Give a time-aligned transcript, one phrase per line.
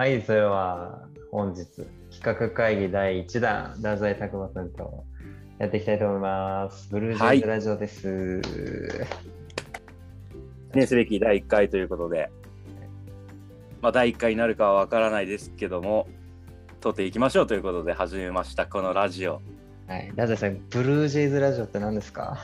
[0.00, 1.66] はい、それは本日
[2.10, 5.04] 企画会議第1弾、太宰拓馬さんと
[5.58, 6.88] やっていきたいと思います。
[6.90, 8.40] ブルージェイズラジオです。
[10.72, 12.30] 記念すべき第1回ということで、
[13.82, 16.08] まあ、第1回になるかはわからないですけども、
[16.80, 19.42] 撮っていきましょうということで始めました、このラジオ。
[19.86, 22.38] はい、太宰さん、ブルージェイズラジオって何ですか？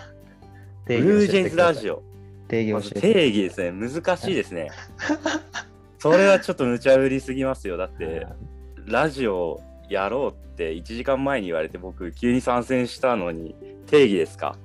[0.84, 1.94] ブルージェイズラジオ。
[1.94, 2.02] オ。
[2.48, 2.92] 定義。
[2.92, 4.68] 定義ですね、難しいですね。
[6.12, 7.76] それはちょっと無茶ぶりすぎますよ。
[7.76, 8.26] だって、
[8.86, 13.54] ラジオやろうって1時間前に言われて、僕、急に参戦したのに、
[13.86, 14.56] 定義ですか？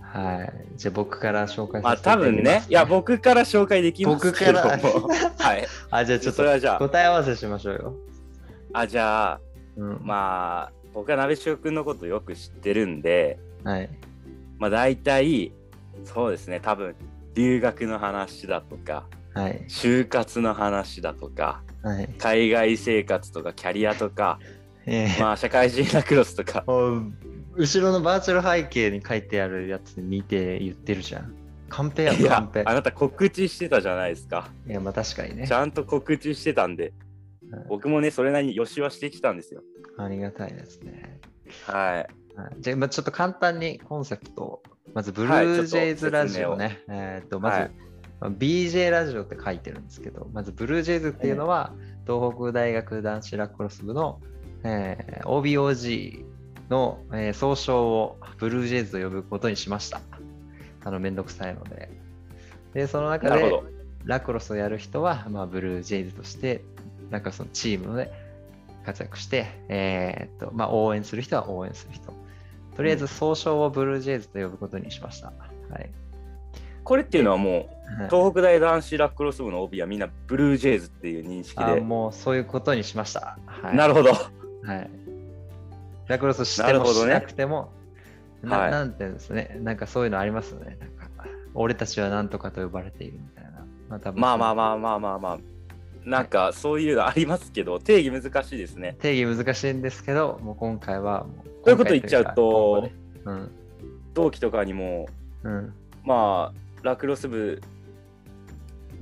[0.00, 0.52] はい。
[0.76, 4.60] じゃあ僕から紹介まあ、させていただきます、多分ね、いや、僕から紹介できますけども。
[4.92, 5.08] 僕
[5.42, 5.66] はい。
[5.90, 7.94] あ、じゃあちょっとそれはじゃあ、答え合わせしましょうよ。
[8.72, 9.40] あ、じゃあ、
[9.76, 9.98] うん。
[10.02, 13.88] まあ、僕は鍋塩くんのことよく知ってるんで、はい。
[14.58, 15.52] まあ大体、
[16.04, 16.94] そうですね、多分、
[17.34, 19.64] 留学の話だとか、はい。
[19.68, 22.08] 就活の話だとか、はい。
[22.18, 24.38] 海外生活とか、キャリアとか、
[24.86, 26.64] えーまあ社会人ラクロスとか、
[27.56, 31.34] 後ろのバーチャル背景に書いてあるやつ見て言ってるじゃん。
[31.68, 32.62] カンペやカンペ。
[32.66, 34.48] あなた告知してたじゃないですか。
[34.66, 35.52] いや、まあ確かにねち。
[35.54, 39.62] ゃんと告知してたんで、うん僕もね、それなりに予習はしてきたんですよ。
[39.96, 41.20] ありがたいですね。
[41.66, 42.40] はい。
[42.40, 44.62] はいじゃあ、まあ、ちょっと簡単にコンセプトを。
[44.92, 46.82] まず、ブルはいージェイズラジオね。
[46.88, 47.70] えーっと、まず、
[48.20, 51.72] BJ ラジオって書いてるんですけど、まず、ブルージェイズっていうのは、
[52.06, 54.20] 東北大学男子ラクロス部の、
[54.62, 56.24] えー OBOG
[56.70, 60.00] の、えー総称をブルージェイズと呼ぶことにしました。
[60.84, 61.90] あの、めんどくさいので。
[62.72, 63.74] で、その中で。
[64.04, 66.62] ラクロスをやる人は、まあ、ブルージェイズとして、
[67.10, 68.12] なんかそのチームで
[68.84, 72.12] 活躍して、えーっと、まあ、応援する人は応援する人。
[72.76, 75.28] とりあえず総称をブルージェイズと呼ぶことにしました。
[75.70, 75.90] はい。
[76.84, 77.68] これっていうのはもう、はい
[78.08, 81.64] 東北大男子ラクロス部の OB はみんなブルージェイズっていう認識で。
[81.64, 83.38] あもうそういうことにしました。
[83.46, 84.10] はい、なるほど。
[84.10, 84.16] は
[84.76, 84.90] い。
[86.08, 87.70] ラクロスしてもしなくても、
[88.42, 89.58] なはいなんていうんですね。
[89.60, 90.78] なんかそういうのありますよね。
[90.80, 94.12] なんか俺たちは何とかと呼ばれているみたいな。
[94.14, 95.38] まあまあまあまあまあまあまあ。
[96.04, 98.96] なんかそういうのありますけど、定義難しいですね。
[99.00, 101.48] 定義難しいんですけど、もう今回はもう。
[101.48, 102.90] こういうこと言っちゃうとうか
[103.24, 103.48] 今後ね
[104.12, 105.06] 同期とかにも、
[105.44, 105.52] うん。
[105.52, 105.74] うん。
[106.04, 107.60] まあ、ラクロス部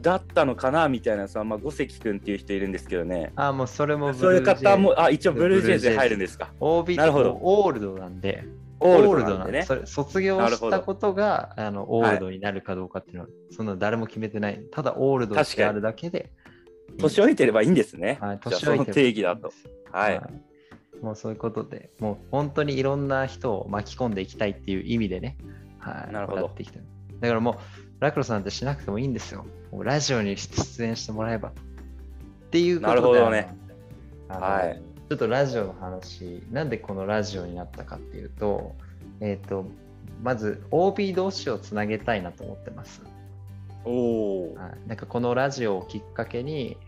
[0.00, 3.32] だったのかなみたいなさ、まあ、五関君っていう人いるんですけどね。
[3.37, 6.53] あ、もうそれもブそういうルージェイズ方も、あ、一応ブルージェイズで入るんですか。
[6.60, 8.44] OB なるほどオールドなんで、
[8.81, 9.62] オールドなんでね。
[9.62, 14.62] それ卒業したことがあのオールドになるかどうかっていうのは、そんな誰も決めてない。
[14.70, 16.31] ただオールドってあるだけで。
[16.99, 18.19] 年老いてればいいんですね。
[18.20, 19.53] はい、じゃあその定義だと。
[19.93, 20.20] はい。
[21.00, 25.37] もうそういうことで、もう本当にいろんな人を巻き込んでいきたいっていう意味でね、
[25.78, 26.82] はい、なるほどやっていきたい。
[27.22, 27.56] だからもう、
[28.00, 29.46] ラクロスなんてしなくてもいいんですよ。
[29.70, 31.50] もうラジオに出演してもらえば。
[31.50, 31.52] っ
[32.50, 33.56] ていうことで、なるほどね。
[34.28, 38.74] はいちょっとラジオの話、なんでこのラジオになったかっていうと、
[39.20, 39.66] えっ、と、
[40.22, 43.02] まず OB 同士をつなげたいなと思ってます。
[43.84, 44.54] おお。
[44.54, 46.78] はい、なんかこのラジオをきっかけに、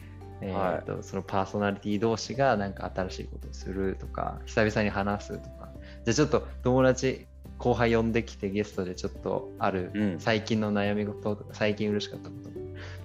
[0.40, 5.68] えーとそのパーソナリティ同士がなんか新しいことをするとか久々に話すとか
[6.04, 7.26] じゃあちょっと友達
[7.58, 10.20] 後輩呼んできてゲストでちょっとあるうん。
[10.20, 12.34] 最近の悩み事とか最近嬉しかったこ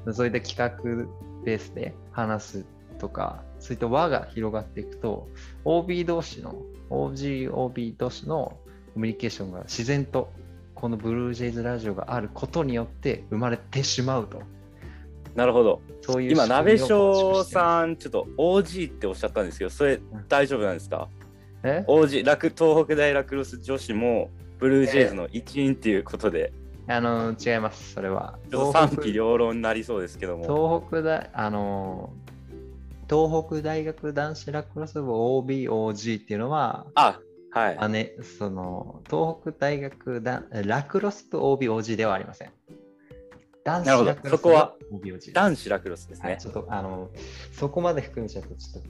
[0.06, 0.14] と。
[0.14, 1.08] そういった企画
[1.46, 2.66] ベースで話す
[2.98, 5.30] とかそういった輪が広がっていくと
[5.66, 6.56] OB 同士の
[6.90, 8.58] OGOB 同士の
[8.94, 10.32] コミュニケーションが自然と
[10.76, 14.42] このブルージェイズラジオがあることによって生まれてしまうと。
[15.36, 15.82] なるほど。
[16.02, 21.08] そういう今、鍋翔さん、ちょっと OG っておっしゃったんですけど、それ大丈夫なんですか？
[21.64, 26.54] え ?OG、ラク東北大ラクロス女子もブルージェイズの一員っていうことで、
[26.88, 28.40] あの違います、それは。
[28.50, 30.44] ちょっと賛否両論になりそうですけども。
[30.44, 32.14] 東北大、あの
[33.10, 37.20] 東北大学男子ラクロス部 OBOG っていうのは、あ、
[37.52, 37.78] はい。
[37.78, 42.52] あね、その東北大学だラクロス部 OBOG ではありません。
[43.64, 45.34] 男子ラクロス。
[45.34, 46.30] 男子ラクロスですね。
[46.30, 47.10] はいちょっとあの
[47.52, 48.90] そこまで含めちゃうとちょっと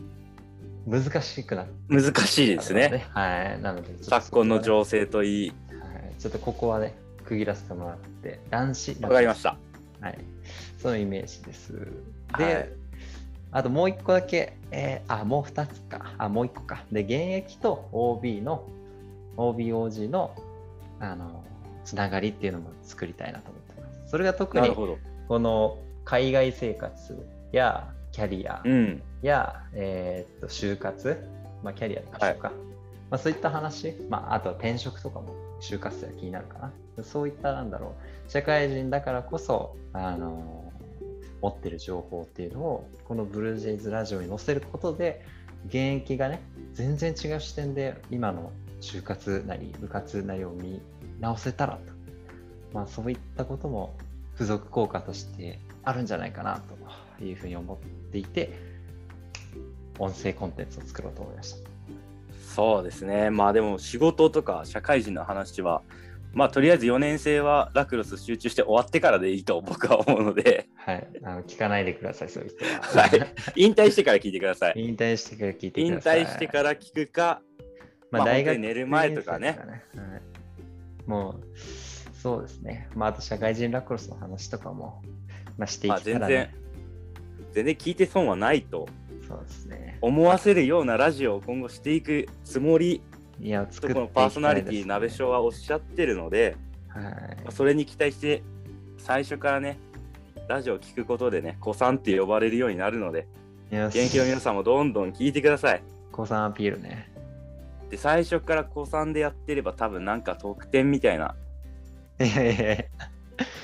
[0.88, 3.06] 難しくな難しいですね。。
[3.14, 3.62] はい。
[3.62, 5.50] なので、昨今の情勢といい。
[5.50, 6.96] はい、ちょっとここはね、
[7.26, 8.98] 区切らせてもらって、男子。
[9.02, 9.58] わかりました。
[10.02, 10.18] はい。
[10.82, 11.74] そのイメージです。
[12.38, 12.70] で、はい
[13.52, 16.14] あともう一個だけ、えーあ、もう二つか。
[16.20, 16.84] あ、もう一個か。
[16.92, 18.64] で、現役と OB の、
[19.38, 20.36] OBOG の、
[21.00, 21.44] あの、
[21.84, 24.12] つながりっていうのも作りたいなと思ってます。
[24.12, 24.70] それが特に。
[25.28, 29.02] この海外生活やキャリアうん。
[29.28, 31.18] や、えーっと就活、
[31.64, 32.52] まあ、キャリアとかしようか、
[33.10, 37.04] まあ、そういった話、まあ、あとは転職とかも就活生は気になるかな。
[37.04, 37.96] そういったなんだろ
[38.28, 40.70] う、社会人だからこそ、あの
[41.42, 45.26] 持ってる情報っていうのをこのブルージェイズラジオに載せることで
[45.68, 46.42] 現役がね
[46.74, 48.52] 全然違う視点で今の
[48.82, 50.82] 就活なり部活なりを見
[51.20, 51.80] 直せたらと、
[52.74, 53.96] まあ、そういったことも
[54.34, 56.62] 付属効果としてあるんじゃないかな
[57.18, 57.78] というふうに思っ
[58.12, 58.69] ていて
[60.00, 61.70] 音声コンテンツを作ろうと思いました。
[62.56, 63.30] そうですね。
[63.30, 65.82] まあでも仕事とか社会人の話は
[66.34, 73.04] まあとりあえず4年生はラクロス集中して終わってからでいいと僕は思うので、はい、あの聞かないでください、そういう人は。
[73.04, 74.74] はい、引退してから聞いてください。
[74.78, 76.26] 引退してから聞いてく引ださい。
[76.26, 77.42] 退してから聞くか、
[78.12, 79.60] まあ、まあ大学本当に寝る前とかね。
[79.60, 81.10] はい。
[81.10, 81.44] もう、
[82.22, 82.90] そうですね。
[82.96, 85.02] まあ、あと社会人ラクロスの話とかも、
[85.58, 86.34] まあ、していまあ、全けたら、ね。
[86.36, 88.88] 然、全然聞いて損はないと
[89.30, 90.00] そうですね。
[90.02, 93.04] 思わせるようなラジオを今後していくつもり
[93.40, 97.10] いや、と作っていきこのパーソナリティ、鍋翔はおっしゃってるので、はいま
[97.50, 98.42] あそれに期待して、
[98.98, 99.78] 最初からね、
[100.48, 103.28] ラジオを聞くことでね、子さんって呼ばれるようになるので。
[103.72, 105.84] 現役の皆さんもどんどん聞いてください。
[106.12, 107.12] 子さんアピールね。
[107.92, 111.36] で、最初から子さんでやってれば多分なんか特典みたいな、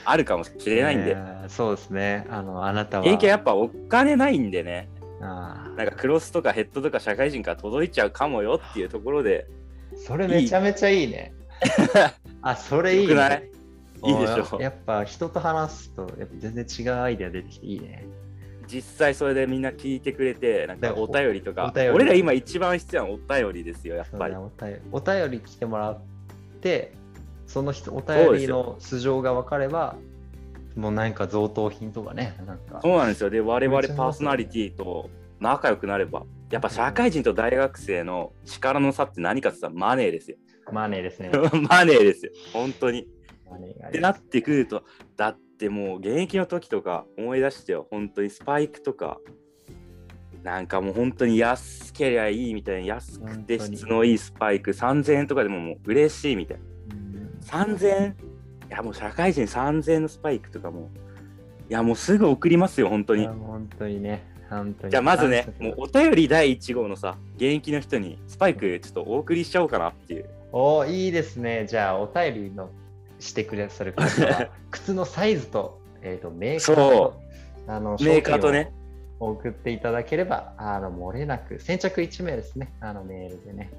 [0.06, 2.28] あるかもしれないんで、やそうですね。
[2.30, 3.04] あの、あなたは。
[3.04, 4.95] 現役はやっぱお金ないんでね、あ
[5.26, 11.34] なんかクロスとかヘッドとか社会人から届いちゃうかもよっていうところで、ーそれめちゃめちゃいいね。
[12.42, 13.52] あ、それいい、ね。
[14.04, 14.12] い？
[14.12, 18.06] いいでしょおやっぱ人と話すと、やっぱ全然違うアイデア出てきていいね。
[18.68, 24.36] 実際それでみんな聞いてくれて、なんかお便りとか、俺ら今一番必要なお便りですよ、やっぱり。
[24.36, 26.00] お便りお便り来てもらっ
[26.62, 26.94] て、
[27.48, 29.96] その人、お便りの素性が分かれば、
[30.76, 32.80] もうなんか贈答品とかね、なんか。
[32.82, 33.30] そうなんですよ。
[33.30, 40.38] で、我々パーソナリティと仲良くなれば、やっぱ社会人と大学生の力の差って何かって言ったらマネーですよ。
[40.72, 41.30] マネーですね。
[41.70, 42.32] マネーですよ。
[42.54, 43.08] 本当に。
[43.50, 44.84] マネーがあってなってくると、
[45.16, 49.20] だってもう現役の時とか思い出してよ、本当にスパイクとか、
[50.44, 56.64] なんかもう本当に安けりゃいいみたいな、安くて質のいいスパイク3000円とかでももう嬉しいみたいな。
[56.64, 58.35] うん3000円い
[58.76, 60.90] やもう社会人3000円のスパイクとかも
[61.70, 63.28] いやもうすぐ送りますよ本当に。
[63.28, 64.24] 本当にね。
[64.90, 70.30] じゃあまずねもうお便り第1号のさ現役の人にスパイクちょっとお送りしちゃおうかなっていう。
[70.58, 71.66] おーいいですね。
[71.68, 72.70] じゃあ、お便りの
[73.20, 77.22] してくださる方は、 靴のサイズと、えー、とメーカーそと
[77.68, 78.72] あのメーカーとね。
[79.20, 83.70] 送っていただければ、あの漏れなく、先着1名ですね、あのメールでね、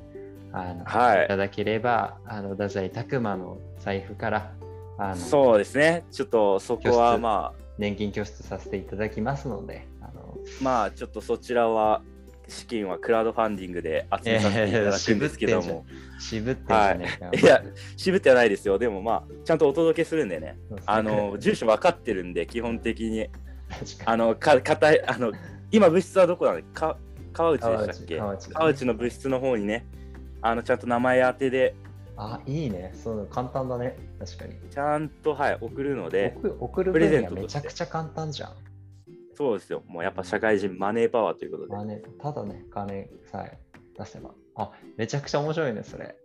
[0.53, 1.25] あのはい。
[1.25, 4.53] いただければ、あの太宰拓磨の財布から
[4.99, 6.05] あのそうですね。
[6.11, 12.03] ちょっとそこはまあ年金拠出させていただきますので、あのまあちょっとそちらは
[12.49, 15.85] 資金はクラウドファンディングで集めさせていただくんですけども、
[16.19, 17.51] 渋ってんじゃねえか、い。
[17.51, 17.63] や
[17.97, 18.79] 渋ってはないですよ。
[18.79, 20.59] でもまあちゃんとお届けするんでね。
[20.87, 23.29] あの住所分かってるんで基本的に。
[24.05, 25.33] あのかかたいあの
[25.73, 26.97] 今物質はどこなのか
[27.33, 28.19] 川内でしたっけ？
[28.53, 29.85] 川内の物質の方にね
[30.41, 31.75] あのちゃんと名前当てで
[32.17, 32.93] あ、いいね。
[32.95, 33.99] そう簡単だね。
[34.19, 34.55] 確かに。
[34.71, 38.53] ちゃんとはい送るので送送るプレゼントめちゃくちゃ簡単じゃん。
[39.35, 43.59] そうですよもうやっぱ社会人マネーパワーということでまあね、ただね、金さえ
[43.99, 44.31] 出せば。
[44.55, 46.17] あ、めちゃくちゃ面白いね、それ。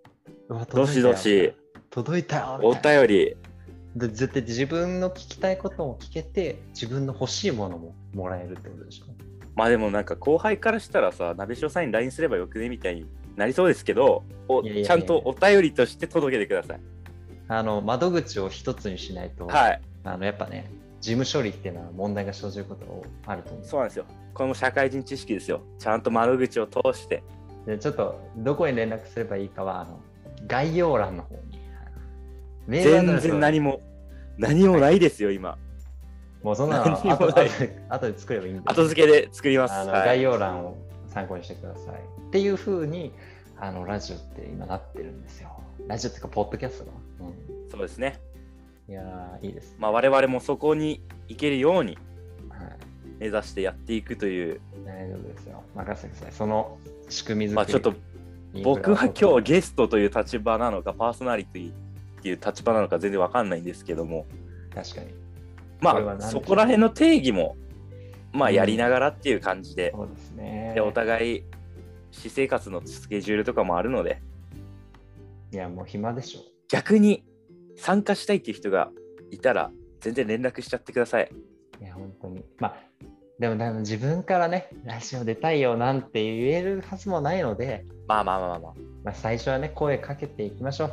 [0.47, 1.53] うわどしどし。
[1.89, 2.59] 届いたよ。
[2.63, 3.35] お便り
[3.97, 9.07] で絶対自分の聞きたいことも聞けて、自分の欲しいものももらえるってことでしょ。
[9.55, 12.69] まあでもなんか後輩からしたらさ鍋塩さんに LINE すればよくね？
[12.69, 14.23] みたいになりそうですけど
[14.83, 16.79] ちゃんとお便りとして届けてください。
[17.47, 19.81] あの、窓口を一つにしないと、はい。
[20.05, 20.71] あの、やっぱね、
[21.01, 22.85] 事務処理っていうのは問題が生じること
[23.25, 23.65] があると思う。
[23.65, 24.05] そうなんですよ。
[24.33, 25.61] これも社会人知識ですよ。
[25.77, 27.23] ちゃんと窓口を通して。
[27.65, 29.99] でちょっとどこに連絡すればいいかはあの
[30.47, 31.59] 概要欄の方に。
[32.67, 33.81] 全然何も
[34.37, 35.57] 何もないですよ今。
[36.41, 38.61] もうそんなの後後で後で作ればいいんで。
[38.65, 39.73] 後付けで作ります。
[39.73, 40.05] あの、はい。
[40.05, 42.20] 概要欄を参考にしてください。
[42.31, 43.11] っていうふうに
[43.59, 45.49] あのラジオって今なってるんですよ。
[45.85, 46.91] ラジオっていうか、ポッドキャストが。
[47.27, 48.21] うん、そうですね
[48.87, 49.75] いやー、いいです。
[49.77, 51.97] まあ我々もそこに行けるように
[52.47, 52.77] はい、
[53.19, 55.61] 目指してやっていくという大丈夫ですよ。
[55.75, 56.31] 任せてください。
[56.31, 56.77] その
[57.09, 57.55] 仕組み作り。
[57.55, 57.93] まあちょっと
[58.63, 61.73] 僕は今日ゲストという立場なのかパーソナリティっ
[62.21, 64.25] ていう立場なのか全然わかんないんですけども
[64.73, 65.07] 確かに。
[65.81, 67.57] まあそこら辺の定義も
[68.31, 70.71] まあやりながらっていう感じで,、そうですね。
[70.75, 71.43] でお互い
[72.11, 74.21] 私生活のスケジュールとかもあるので
[75.53, 76.39] いや、もう暇でしょ。
[76.69, 77.25] 逆に
[77.75, 78.89] 参加したいっていう人が
[79.31, 81.29] いたら全然連絡しちゃってください
[81.81, 82.45] いや、本当に。
[82.59, 82.75] まあ、
[83.39, 88.59] でも、でも自分からね、ラジオ出たいよなんて言えるはずもないので、まあまあまあまあ
[89.03, 90.91] まあ、最初はね、声かけていきましょう。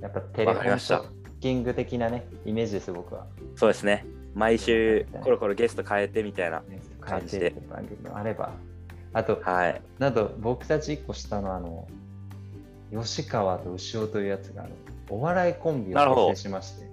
[0.00, 1.08] やっぱテレフォンショッ
[1.40, 3.26] キング的なね、イメージです、僕は。
[3.54, 6.60] そうですね毎週コロコロゲスト変えてみたいな。
[6.60, 8.52] ね変えてっていう番組もあれば、
[9.16, 9.82] あと、はい。
[9.98, 11.88] なんと僕たち1個下のあの、
[12.92, 14.70] 吉川と牛尾というやつがあの
[15.08, 16.84] お笑いコンビを結成しまして、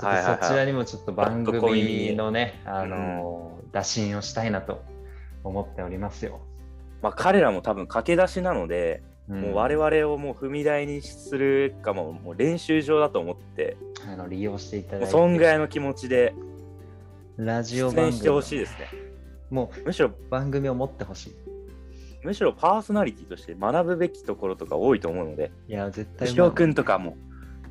[0.00, 4.82] ちょっとそちらにもちょっと番組のね、あの、打診をしたいなと
[5.44, 6.40] 思っておりますよ。
[7.00, 9.40] まあ彼らも多分駆け出しなので、うん。
[9.40, 16.34] もう我々をもう踏み台にするかも、もう練習場だと思って、あの利用していただもいうて、そんぐらいの気持ちで
[17.36, 19.09] ラジオ出演してほしいですね。
[19.50, 21.36] もむしろ、う番組を持ってほしい。
[22.22, 27.16] むしろパーソナリティとして学ぶべきところとか多いと思うので、いや、絶対牛尾くんとかも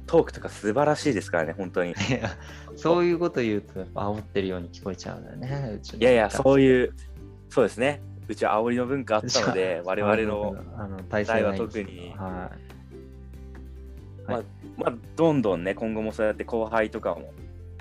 [0.07, 1.91] トークとか素晴らしいですからね、本当に。
[1.91, 2.36] いや
[2.75, 5.74] そういうこと言うと、やっぱ煽ってるように聞こえちゃうんだよね。
[5.75, 6.93] うちのいやいや、そういう、
[7.50, 8.01] そうですね。
[8.27, 12.51] うちは煽りの文化あったので、 我々の、あの体制代は特には
[14.27, 14.43] まあ、
[14.77, 17.33] まあ、どんどんね、今後もそうやって後輩とかも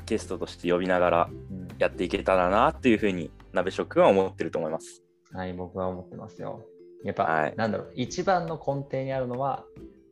[0.07, 1.31] ゲストとして呼びながら
[1.78, 5.03] やっていけたらなっていうふうに、鍋食君は思ってると思います。
[5.33, 6.65] はい、僕は思ってますよ。
[7.05, 9.65] やっぱ、はいなんだろう、一番の根底にあるのは、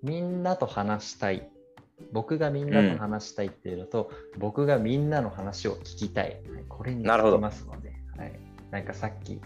[0.02, 1.48] みんなと話したい。
[2.12, 6.24] 僕がみんなと話したいっていうのと、僕がみんなの話を聞きたい。
[6.24, 8.38] はいこれになるほどつきますので、はい、
[8.70, 9.40] なんかさっき、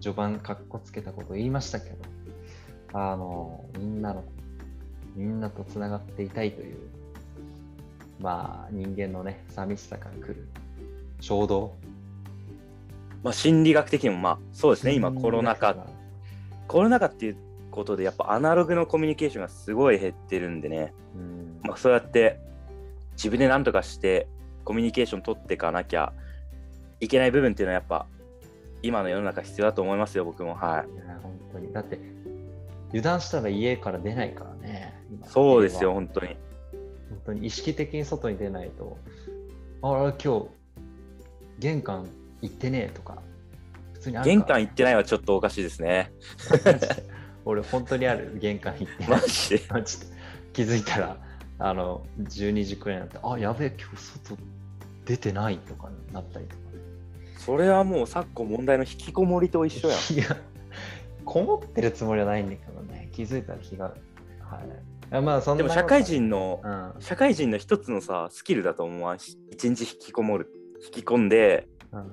[0.00, 1.96] 序盤、かっこつけたこと言いましたけど、
[2.92, 4.24] あの、みんなの、
[5.14, 6.76] みんなとつながっていたいという、
[8.18, 10.48] まあ、人間のね、寂しさから来る
[11.20, 11.76] 衝動。
[13.22, 15.76] まあ、心理学的にも、まあ、そうですね、今コロナ禍、
[16.66, 17.36] コロナ禍っていう
[17.70, 21.60] ことで、やっぱアナログのコミュニケーションがすごい減ってるんでね、うん。
[21.62, 22.40] まあ、そうやって
[23.12, 24.26] 自分で何とかして
[24.64, 26.12] コミュニケーション取っていかなきゃ
[27.00, 28.06] いけない部分っていうのはやっぱ
[28.82, 30.54] 今の世の中必要だと思いますよ僕も。
[30.54, 30.94] はい。
[30.94, 31.72] いや本当に。
[31.72, 31.98] だって
[32.88, 35.26] 油断したら家から出ないからね今。
[35.26, 36.36] そうですよ本当に。
[37.08, 38.98] 本当に意識的に外に出ないと。
[39.82, 40.46] あら今日
[41.58, 42.08] 玄関
[42.42, 43.22] 行ってねえとか
[43.94, 46.12] 普通にある玄関行ってないはちょっとおかしいですね。
[47.44, 48.38] 俺本当にある。
[48.38, 49.04] 玄関行って。
[49.08, 49.58] マないジ で
[50.52, 51.16] 気づいたら
[51.58, 54.36] あの12時くらいになってあやべえ今日外
[55.06, 56.62] 出てないとかなったりとか。
[56.62, 56.68] ね
[57.38, 60.14] それはもう昨今問題の引きこもりと一緒やん。
[60.14, 60.36] いや、
[61.24, 63.94] こもってるつもりはないんだけどね、気づいたら日が。
[64.40, 65.20] はい。
[65.20, 66.68] まあ、そんなでも社会人のう
[66.98, 67.02] ん。
[67.02, 69.18] 社会人の一つのさスキルだと思わん？
[69.18, 70.52] し一日引きこもる
[70.84, 72.12] 引き込んでうん。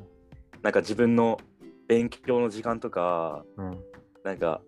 [0.64, 1.40] なんか自分の
[1.88, 3.80] 勉強の時間とかうん。
[4.24, 4.62] なんか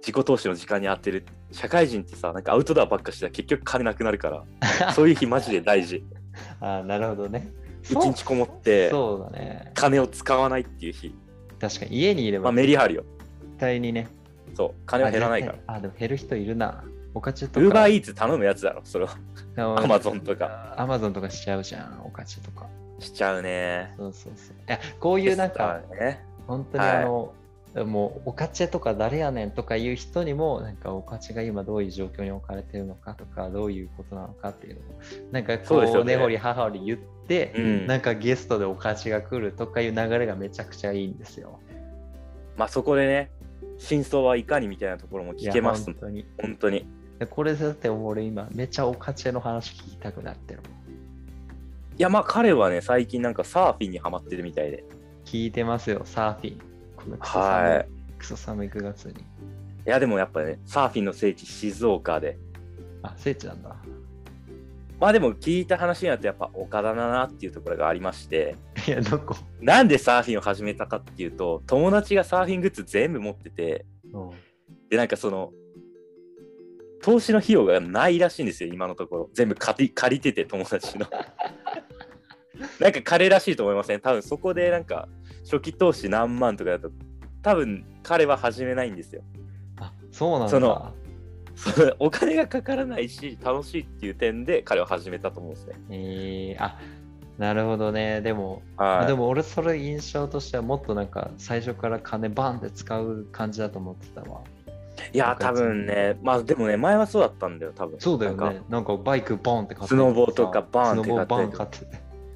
[0.00, 4.44] 自己投資の時間に当てる社会人ってさなんかアウトドアばっかしたら結局金なくなるか
[4.78, 6.04] ら そういう日マジで大事
[6.60, 7.48] あなるほどね。
[7.82, 9.70] 一日こもってそうだね。
[9.74, 11.14] 金を使わないっていう日
[11.60, 13.04] 確かに家にいれまあばメリハリよ
[13.40, 14.08] 絶対にね。
[14.54, 16.84] そう金は減らないからあ、でも減る人いるな。
[17.14, 17.60] おかちとか。
[17.60, 19.16] ウーバーイーツ頼むやつだろそれは
[19.56, 20.74] アアマゾンとか。
[20.76, 22.66] アマゾンとかしちゃうじゃん、おかちとか。
[22.98, 24.56] しちゃうねそうそうそう。
[24.56, 27.34] いや、こういうなんか、ね本当にあの、
[27.84, 34.84] もうおかちとか誰やねんとかいう人にもなんかおかちが今どういう状況に置かれてるのかとかどういうことなのかっていうのを
[35.32, 41.60] なんかこう根掘り葉掘り言って、うんなんかゲストでおかちが来るとかいう流れがめちゃくちゃいいんですよ。
[42.56, 43.30] まあそこでね
[43.78, 46.26] 真相はいかにみたいなところも聞けます本当に。
[46.40, 46.86] 本当に
[47.18, 50.77] でこれだって俺今めちゃおかちの話聞きたくなってるもん。
[51.98, 54.84] いやまあ彼はね最近なんかサーフィンにハマってるみたいで。
[55.24, 56.60] 聞いてますよ、サーフィン。
[56.96, 57.88] このクソ寒い、はい。
[58.18, 59.12] クソ寒い9月に。
[59.12, 59.16] い
[59.84, 62.38] やでもやっぱねサーフィンの聖地静岡で。
[63.02, 63.76] あ、聖地なんだ。
[64.98, 68.56] まあでも聞いた話になってやっぱ岡田だなっていうところがありまして。
[68.86, 69.36] いや、どこ？
[69.60, 73.84] なんでサーフィンを始めたかっていうと友達がサーフィングッズ全部持ってて。
[74.14, 74.18] う。
[74.18, 74.30] ん
[74.88, 75.52] でなんかその
[77.02, 81.06] 投資の費用がないらしいんですよ今のところ全部借り借りてて友達の
[82.80, 84.00] なんか彼らしいと思いません？
[84.00, 85.08] 多分そこでなんか
[85.44, 86.90] 初期投資何万とかだと
[87.42, 89.22] 多分彼は始めないんですよ
[89.80, 90.48] あ、そうなんだ。
[90.50, 90.94] その
[91.98, 96.78] お金がかからないし楽しいっていう点で彼は始めたと思うんですねえー、あ
[97.36, 98.20] なるほどね。
[98.20, 104.40] でも、はいでも俺それ印象としてはもっとなんか最初から金バンって使う感じだと思ってたわ。
[105.12, 108.52] いや多分ねまあでもね前はそうだったんだよ多分そうだよなんか。
[108.52, 111.86] ねなんかバイクボンって買ってスノボーとかバーンって買ったりン買ってて。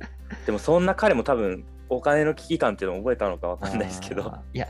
[0.47, 4.67] でもそんな彼も多分お金の危機感っていうのを覚えたのかわかんないですけどいや、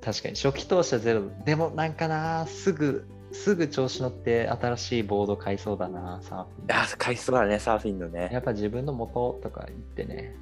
[0.00, 1.22] 確かに初期投資はゼロ。
[1.44, 6.64] でもなんかな、すぐ、すぐ調子乗って新しいボード買いそうだな、サーフィン。
[6.66, 10.36] いや買いそうだねサーフィンのねやっぱ自分の元とか言ってね。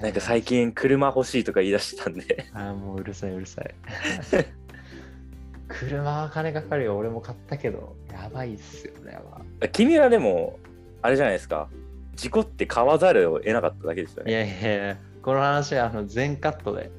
[0.00, 3.74] なんか最近車欲しいとか言い出したんでああ、もううるさいうるさい。
[5.68, 6.96] 車は金かかるよ。
[6.96, 9.18] 俺も買ったけど、やばいっすよね。
[9.72, 10.58] 君はでも
[11.02, 11.68] あれじゃないですか
[12.14, 14.32] 事故って買わざるを得なかっただけですよいね。
[14.32, 16.90] やいやいや、この話はあの全カットで。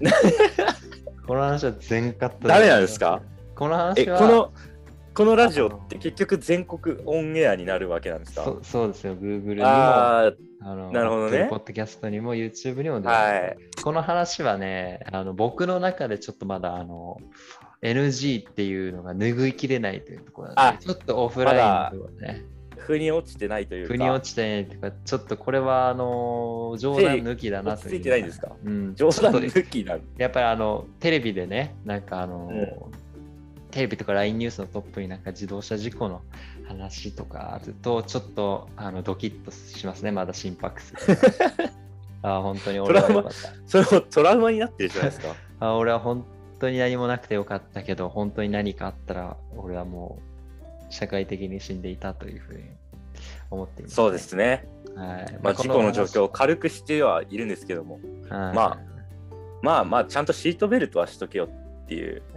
[1.26, 2.48] この話は全カットで。
[2.48, 3.22] ダメなんですか？
[3.54, 4.52] このえ、話はこの、
[5.14, 8.44] このラジオって結局全国オンエアになるわけなんですか？
[8.44, 10.32] そそうですよ、Google にも、あ
[10.66, 13.56] あのなるほどねポッドキャストにも YouTube にもはい。
[13.82, 17.18] この話はね、あの僕の中でちょっとまだあの
[17.84, 22.44] NG っていうのが拭いきれないというところなで、ちょっとオフラインのところね、
[22.78, 23.94] 腑に落ちてないというか。
[23.94, 27.96] 腑に落ちてないというか、ちょっとこれはあの冗談抜きだなという。
[27.96, 28.52] 落ち着いてないんですか？
[28.64, 33.04] うん、冗談抜きなんやっぱりあのテレビでね、なんかあの、うん
[33.74, 36.22] テレビとか LINE ニュースのトップになんか自動車事故の
[36.68, 41.16] 話とかあると、ちょっとあのドキッとしますね、まだ心拍数が。
[42.36, 43.38] あ本当に俺はよかった。
[43.66, 45.34] それもトラウマになってるじゃないですか。
[45.58, 46.24] あ俺は本
[46.58, 50.18] 当に何もなくてよかったけど、本当に何かあったら、俺はも
[50.90, 52.64] う社会的に死んでいたというふうに
[53.50, 54.18] 思っています、そうで。
[54.18, 54.68] すね。
[54.94, 58.78] はいまあ、事故の状況を軽くしてはいるんですけども、まま
[59.62, 61.48] まあまあ、ちゃんとシートベルトはしとけよ
[61.84, 62.22] っていう。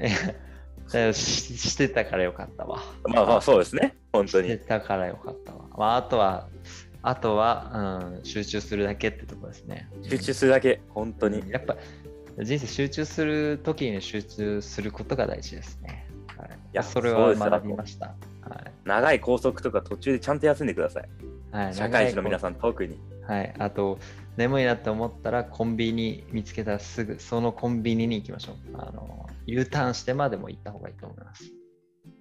[0.94, 2.82] あししてたからよかったわ。
[3.04, 3.98] まあまあ、そうですね。
[4.14, 4.60] 本当してに。
[4.60, 5.66] たからよかったわ。
[5.78, 6.48] まあ、あとは、
[7.02, 9.90] あとは、うん、集中するだけってところですね。
[10.04, 11.50] 集中するだけ、本当に。
[11.52, 11.76] やっぱ
[12.44, 16.08] 人生集中するときに集中することが大事ですね。
[16.38, 18.08] はい、いやそれは学びました。
[18.08, 18.18] はい
[18.88, 21.10] 長い高速とか途中でちゃんと休んでください。
[21.52, 22.40] はい、社会人の皆ん。
[22.40, 23.00] さん、特に。
[23.28, 24.00] はい、あと、
[24.38, 28.56] 眠いなって思ったらコンビニ見つけたらすぐそのコンビニに行きましょう。
[28.78, 31.44] あの U ターンしてまでも行った方がいいと思います。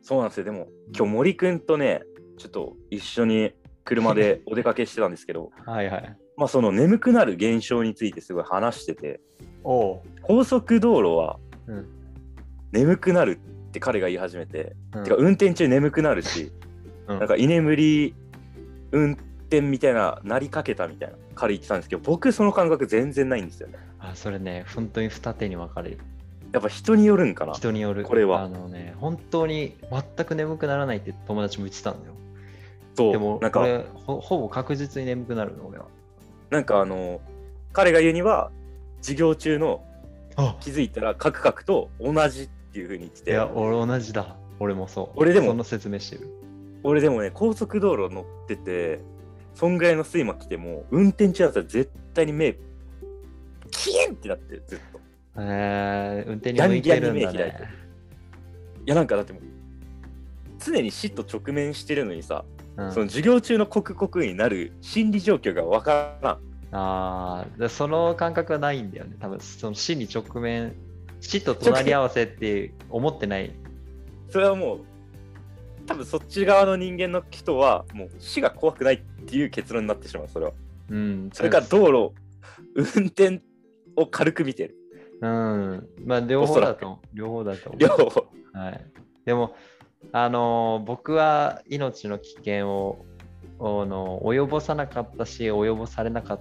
[0.03, 0.45] そうなんですよ。
[0.45, 2.03] でも、今日森くんとね、
[2.39, 3.53] ちょっと一緒に
[3.85, 6.17] 車でお出かけしてたんですけど、 はいはい。
[6.37, 9.21] まあその眠くなる現象についてすごい話してて。
[9.63, 10.03] 高
[10.45, 11.87] 速道路はうん。
[12.73, 16.53] 眠くなるって彼が言い始めて、うんてか運転中眠くなるし、
[17.09, 18.15] うんなんか居眠り
[18.93, 25.99] 運転みたいななりかけたみたいな彼言ってたんですけど僕その感覚全然ないんですよねあそれね、本当に二手に分かれる。
[26.53, 27.55] やっぱ人によるんかな？
[27.55, 28.05] 人による。
[28.05, 32.15] これはあのね、本当に全く眠くならないって友達も言ってたんだよ。
[32.95, 35.87] そうでも、なんかほぼ確実に眠くなるの、俺は。
[36.51, 37.21] なんかあの
[37.73, 38.51] 彼が言うには
[39.01, 39.85] 授業中の
[40.37, 44.37] あ気づいたらカクカクと同じっていうふうに言ってていや、俺同じだ。
[44.59, 45.09] 俺もそう。
[45.17, 46.29] 俺でもその説明してる。
[46.83, 49.01] 俺でもね高速道路乗ってて
[49.55, 52.57] そんぐらいの睡魔来ても運転中だったら絶対に目
[53.71, 55.01] キーンってなってるずっと
[55.39, 57.61] えー、運転に向いてるんだね。
[58.87, 59.43] いやなんかだってもう
[60.59, 62.45] 常に死と直面してるのにさ、
[62.77, 66.39] うんその授業中の刻々になる心理状況がわからん
[66.73, 69.17] ああ、でその感覚はないんだよね。
[69.21, 70.75] 多分その死に直面、
[71.21, 73.53] 死と隣り合わせって思ってない。
[74.31, 74.81] それはもう
[75.87, 80.53] 多分そっち側の人間の人はもう死が怖くないっていう結論になってしまうそれは
[80.91, 81.31] うん。
[81.33, 82.15] それから道路
[82.75, 83.41] 運転
[83.97, 84.77] を軽く見てる
[85.23, 85.89] うん。
[86.05, 86.99] まあ、両方だと。
[87.15, 87.81] 両方だと思う。
[87.81, 88.87] 両方はい。
[89.25, 89.57] でも、
[90.13, 93.05] あのー僕は命の危険を
[93.59, 96.41] あの及ぼさなかったし、及ぼされなかっ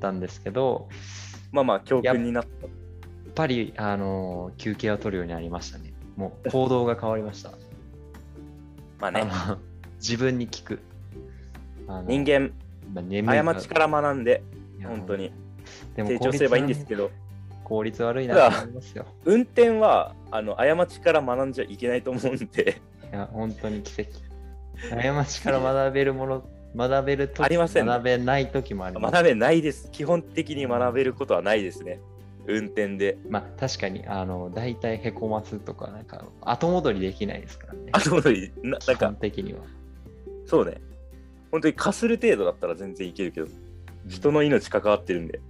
[0.00, 0.88] たんですけど、
[1.52, 5.92] まあまあ教訓になったやっぱり、あのー休憩を取るようになりましたね。
[6.16, 7.52] もう行動が変わりました。
[9.00, 9.24] まあね
[10.00, 10.80] 自分に聞く。
[12.06, 12.52] 人間
[13.24, 14.42] まあ過ちから学んで
[14.82, 15.32] 本当に
[15.96, 17.10] でも成長すればいいんですけど
[17.64, 19.06] 効率悪いなと思いますよ。
[19.24, 22.80] 運転はあの過ちから学んじゃいけないと思うんで
[23.12, 24.28] いや、本当に奇跡。
[24.90, 26.44] 過ちから学べるもの、
[26.76, 29.12] 学べるとありませんね学べない時もあります。
[29.12, 32.00] 学べないです基本的に学べることはないですね
[32.46, 37.90] 運転でまあ確かに、あの、大体へこますとか、なんか、後戻りできないですからね。
[37.92, 39.60] 後戻りななん基か本的には。
[40.46, 40.80] そうね
[41.50, 43.48] 本当にかする程度だったら全然いけるけど
[44.06, 45.40] 人の命関わってるんで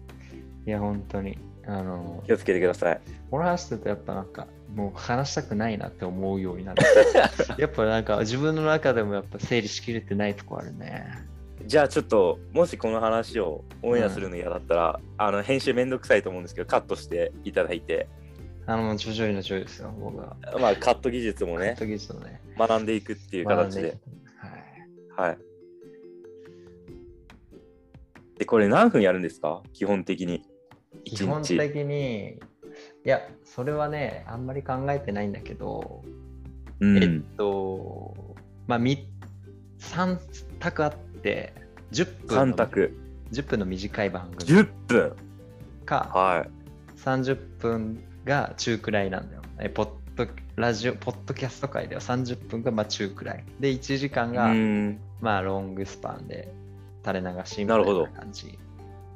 [0.66, 1.38] いや、本当に。
[1.66, 6.82] あの、気をつけてくださいこの話するとやっぱなんか、もう話したくないなって思うようになる。
[7.58, 11.06] やっぱなんか自分の中でもやっぱ整理しきれてないとこあるね。
[11.66, 18.08] じゃあちょっともしこの話をオンエアするの嫌だったら、あの編集めんどくさいと思うんですけどカットしていただいて
[18.66, 20.36] あの、もう徐々にの徐々ですよ、僕は。
[20.60, 22.40] まあカット技術もね時々のね。
[22.56, 23.98] 学んでいくっていう形で
[25.16, 25.28] はい。
[25.28, 25.38] はい
[28.38, 29.62] でこれ何分やるんですか？
[29.72, 30.44] 基本的に
[31.04, 32.38] 基本的に、い
[33.04, 33.28] や、
[33.58, 36.04] それはね、あんまり考えてないんだけど、
[36.78, 37.02] うん。
[37.02, 38.36] えっと、
[38.68, 39.08] まあ、み
[39.80, 40.16] 3
[40.60, 41.52] 択あって、
[41.90, 42.96] 10分3の択。
[43.32, 44.48] 10分の短い番組。
[44.48, 45.16] 10分。
[45.84, 47.00] か、はい。
[47.00, 49.42] 30分が中くらいなんだよ。
[49.58, 53.44] えポッドラジオ、ポッドキャスト界では30分がまあ中くらい。
[53.58, 55.00] で、1時間が、うん。
[55.20, 56.54] まあロングスパンで、
[57.04, 58.56] 垂れ流しみたいなるほどな感じ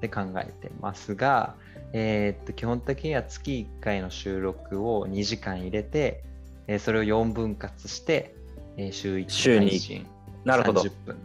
[0.00, 1.55] で考えてますが、
[1.92, 6.24] えーっと基本的には月1回の収録を2時間入れて、
[6.66, 8.35] えーそれを4分割して、
[8.76, 10.07] えー週1週に配信
[10.44, 11.16] なるほど30分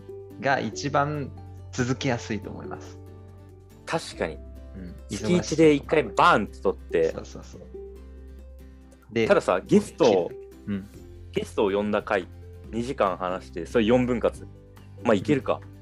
[0.41, 1.32] が一番
[1.71, 2.97] 続けやすいと思います。
[3.86, 4.38] 確かに。
[4.75, 7.62] うん、月1で1回バーンと取ってそ、うそうそう。
[9.12, 10.32] でたださ、ゲストを、
[10.67, 10.88] うん、
[11.32, 12.27] ゲストを呼んだ回、
[12.71, 14.45] 2時間話して、それ4分割。
[15.03, 15.62] まあ、いけるか。
[15.63, 15.76] い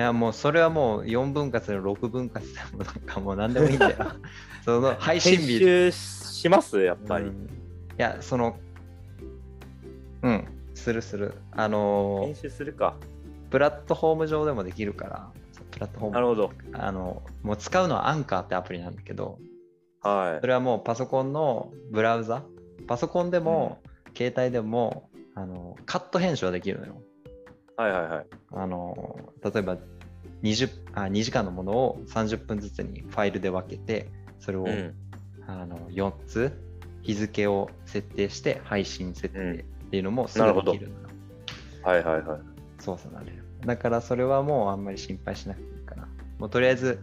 [0.00, 3.96] やもうそれはもう4分割の6分割でもなんかもう何でもいいんだよ。
[4.64, 6.80] その配信編日集します？
[6.82, 7.26] やっぱり。
[7.26, 7.60] うん
[8.00, 8.56] いや、その、
[10.22, 11.34] うん、するする。
[11.52, 12.96] あの編集するか。
[13.50, 15.30] プラットフォーム上でもできるから、
[15.70, 16.50] プラットフォームなるほど。
[16.72, 19.38] あの、もう使うのはアンカーってアプリなんだけど、
[20.00, 20.46] はいそ。
[20.46, 22.42] れはもうパソコンのブラウザ、
[22.86, 23.82] パソコンでも、
[24.16, 27.02] 携帯でも、あの、カット編集はできるのよ。
[27.80, 28.26] はいはいはい。
[28.52, 29.78] あの、例えば
[30.42, 34.94] 20あ2時間のものを30分ずつにファイルで分けて、それを、うん。
[35.46, 36.52] あの4つ
[37.02, 41.08] 日付を設定して配信設うん定っていうのもすぐなるほどできるのよ。
[41.82, 42.40] はいはいはい。
[42.78, 43.42] 操作なれる。
[43.64, 46.08] だからそれはもうあんまり心配しなくていいかな。
[46.38, 47.00] もうとりあえず、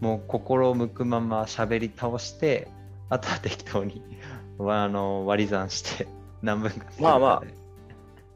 [0.00, 2.68] もう心を向くまま喋り倒して、
[3.08, 4.02] あとは適当に
[4.60, 6.06] あの割り算して
[6.42, 7.59] 何分かまあまあ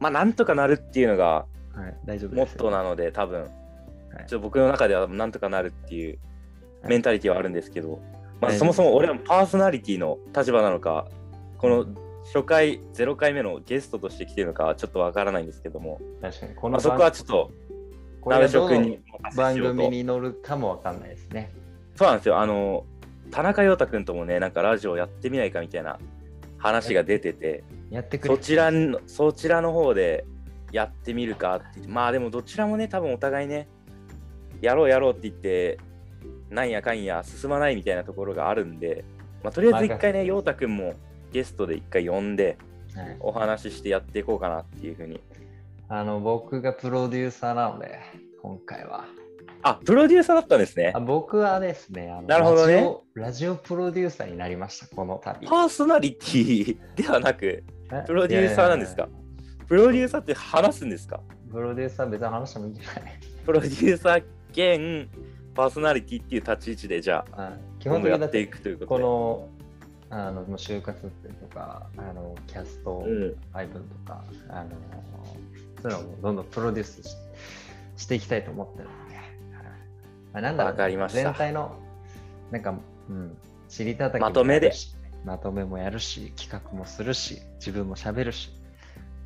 [0.01, 2.57] まあ、なんとかなるっていうのがはい、大丈夫モッ。
[2.57, 3.51] トーなので、多分、はい
[4.29, 6.19] ちょっと僕の中ではなんとかなるっていう
[6.83, 8.01] はいメンタリティはあるんですけど、
[8.41, 11.09] まあ、そもそも俺はパーソナリティの立場なのか、
[11.59, 11.87] この
[12.27, 16.55] 初回、0回目のゲストとして来てるのかはちょっとわからないんですけども、確かに。
[16.55, 17.51] こまあ、そこはちょっと、
[18.27, 19.01] 鍋職に
[19.37, 21.53] 番組に乗るかもわかんないですね。
[21.97, 22.39] そうなんですよ。
[22.39, 22.87] あの、
[23.31, 25.99] 田中陽太くんともね、なんかラジオやってみないかみたいな
[26.59, 30.25] 話が出てて、やってくれそちらの、そちらの方で
[30.73, 33.69] やってみるかってまあでもどちらもね、多分お互いね、
[34.61, 35.79] やろうやろうって言って、
[36.51, 39.05] なんやかんや進まないみたいなところがあるんで、
[39.43, 40.95] まあ、とりあえず一回ね、陽太くんも
[41.33, 42.57] ゲストで一回呼んで、
[42.95, 45.21] はいお話ししてやっていこうかなっていうふうに。
[45.89, 47.99] あの僕がプロデューサーなので、
[48.41, 49.05] 今回は。
[49.67, 50.93] あ、プロデューサーだったんですね。
[50.95, 51.01] あ。
[51.01, 52.75] 僕はですねあのなるほどね。
[52.75, 55.47] ラジオ、ラジオプロデューサーになりました、この度。
[55.47, 58.05] パーソナリティではなく、え？
[58.07, 59.09] プロデューサーなんですか？
[59.67, 61.21] プロデューサーって話すんですか？
[61.51, 63.21] プロデューサー別に話してもいいんじゃない？
[63.47, 65.09] プロデューサー兼
[65.55, 69.03] パーソナリティっていう立ち位置でじゃああ基今本的にやっていくということで。
[69.03, 69.49] この
[70.11, 71.09] あの就活と
[71.53, 74.71] かあのキャストうん、配分とか、あの
[75.83, 77.17] そういうのをどんどんプロデュースし
[77.97, 78.89] していきたいと思ってる
[80.35, 81.23] あ、なんだろうわかりました。
[81.23, 81.79] 全体の
[82.51, 82.75] なんか、
[83.09, 83.37] うん、
[83.69, 84.73] 知りたたきまとめで。
[85.25, 88.51] まとめもやるし企画もするし自分も喋るし。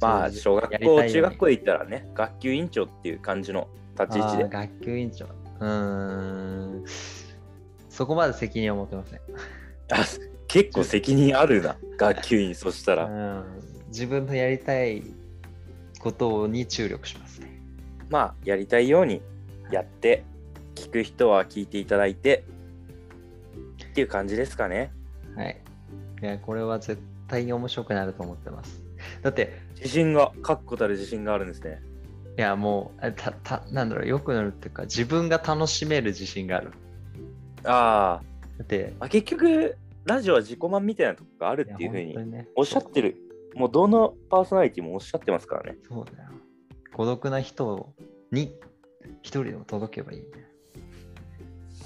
[0.00, 3.66] まあ、小学校、中学校で言ったらね、学級委員長っていう感じの
[3.98, 4.48] 立ち位置で。
[4.48, 5.24] 学級委員長。
[5.24, 6.84] うーん。
[7.88, 9.18] そこまで責任は持てません。
[9.90, 10.04] あ
[10.46, 13.06] 結構責任あるな、学級委員、そしたら。
[13.10, 13.44] うん。
[13.88, 15.02] 自分のやりたい
[15.98, 17.60] ことに注力しますね。
[18.08, 19.20] まあ、やりたいように
[19.72, 20.24] やって、
[20.78, 22.44] 聞く人は聞いていただいて、
[23.90, 24.92] っていう感じですかね。
[25.36, 25.60] はい。
[26.22, 28.82] いや、これは絶対に面白くなると思ってます。
[29.22, 31.80] だって、自信が、確固たる自信があるんですね。
[32.36, 36.72] いや、もう、あたたなんだろう、よくなるっていうか、自分が楽しめる自信がある。
[37.64, 38.20] あ
[38.58, 42.16] だって、あ、結局、ラジオは自己満みたいなとこがあるっていうふうに
[42.56, 43.16] おっしゃってる。
[43.54, 45.78] もうどのパーソナリティもおっしゃってますからね。
[45.88, 46.30] そうだよ。
[46.94, 47.92] 孤独な人
[48.32, 48.54] に
[49.22, 50.22] 一人でも届けばいいん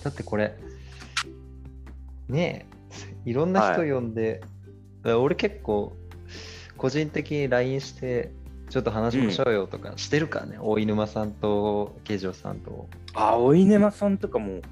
[0.02, 0.56] だってこれ、
[2.28, 2.66] ね
[3.26, 4.42] え、いろんな人呼んで、
[5.04, 5.92] 俺結構、
[6.76, 8.32] 個人的に LINE して、
[8.70, 12.88] ちょっと話しましょうよとかしてるからね、大井沼さんと慶城さんと。
[13.14, 14.62] あ、おいねまさんとかもう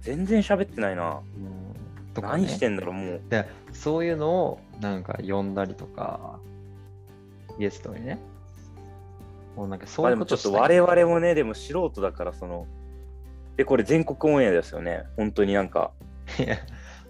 [0.00, 1.20] 全然喋ってないな。
[1.36, 1.60] うん
[2.14, 3.20] とかね何してんだろう、もう。
[3.28, 6.38] でそういうのをなんか呼んだりとか、
[7.58, 8.18] ゲストにね。
[9.56, 12.66] もうなんかそまあでもちょっとういうことしたい我々もね、でも素人だから、その、
[13.60, 15.04] で、これ全国オンエアですよね。
[15.18, 15.90] 本当になんか、
[16.38, 16.56] いや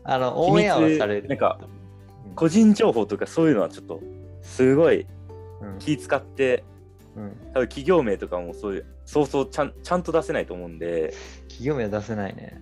[0.03, 1.29] あの、オンエアはされる。
[1.29, 1.61] なんか
[2.27, 4.01] うん、個人情報とかそういうのはちょっと、
[4.43, 5.07] すごい
[5.61, 6.65] うん気使って、
[7.15, 12.61] うん、多分企業名とかもそういう、そうそうちゃんちゃんと出せないと思うんで、企業名は出せないね。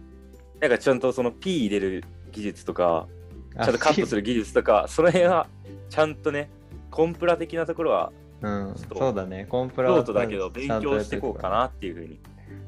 [0.60, 3.08] なんかちゃんとその P 入れる技術とか、
[3.52, 5.46] ちちゃんとカットする技術とか、その辺は
[5.88, 6.50] ちゃんとね、
[6.90, 9.46] コンプラ的なところは、うん、そうだね。
[9.48, 11.60] コンプラはだけど勉強していこうかな。
[11.60, 12.20] なっていうふうに。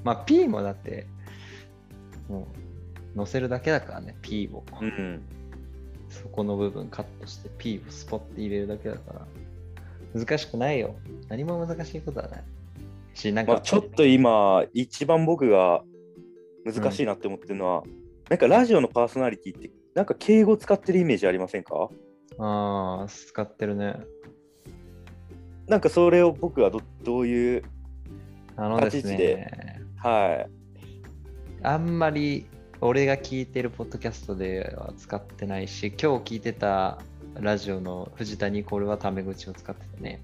[0.05, 1.07] まあ、P もだって、
[2.29, 2.49] も
[3.15, 4.65] う、載せるだけだからね、P を。
[4.81, 5.23] うん。
[6.09, 9.27] そこの部分カットして P をスポッて入れるだけだから。
[10.13, 10.97] 難しくないよ。
[11.29, 12.45] 何も難しいことはない。
[13.15, 15.83] し、なんか、まあ、ちょっと今、一番僕が
[16.65, 17.85] 難しいなって思ってるのは、
[18.29, 21.91] なんかラジオのパーソナリティって、なんか敬語使ってるイメージありませんか？
[22.39, 23.97] ああ、使ってるね。
[25.67, 27.63] なんかそれを僕はどどういう、
[28.81, 29.70] 立ち位置ね、
[30.03, 30.51] はい。
[31.63, 32.47] あんまり
[32.81, 36.99] 俺が聞いてるポッドキャストでは使ってないし、今日聞いてた
[37.35, 40.23] ラジオの藤田ニコルはタメ口を使ってたね。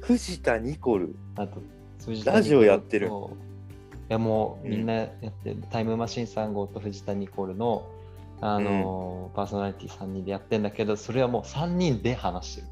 [0.00, 1.16] 藤田ニコル？
[1.34, 1.60] あと、
[2.24, 3.10] ラジオやってるい
[4.08, 7.90] やもううんみんなやってる、タイムマシーン3号と藤田ニコルの、
[8.40, 12.68] あのーパーソナリティ3人でやってんだけど、それはもう3人で話してる。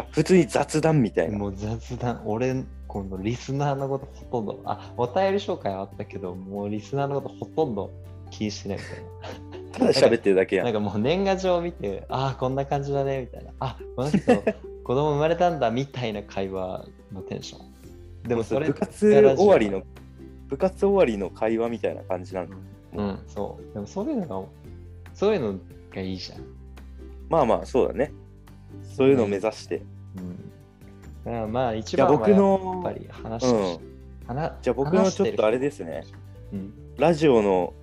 [0.00, 1.36] あ、普通に雑談みたいな。
[1.36, 7.90] もう雑談、俺、このリスナーのことほとんど、あ、お便り紹介はあったけど、もうリスナーのことほとんど
[8.30, 9.78] 気にしてないみたいな。
[9.78, 10.66] ただ喋ってるだけやん。
[10.66, 13.52] なんかもう年賀状を見て、ああ、こんな感じだね、みたいな。
[13.60, 14.18] あ、この人、
[14.84, 18.28] 子供生まれたんだ、みたいな会話のテンション。
[18.28, 19.82] でもそれ部活終わりの、
[20.48, 22.56] 部活終わりの会話みたいな感じなんだ。
[22.94, 23.72] うん、そう。
[23.72, 24.46] でもそういうのが、
[25.14, 25.58] そういうの
[25.94, 26.40] がいいじゃん。
[27.30, 28.12] まあまあ、そうだね。
[28.82, 29.80] そういうのを目指して。
[30.18, 30.36] うん。
[30.36, 30.51] だ
[31.24, 33.80] からまあ一番はやっのぱ、り話してほしい、
[34.26, 36.04] 話じゃあ僕のちょっとあれですね。
[36.52, 36.72] うん。
[36.98, 37.74] ラジオの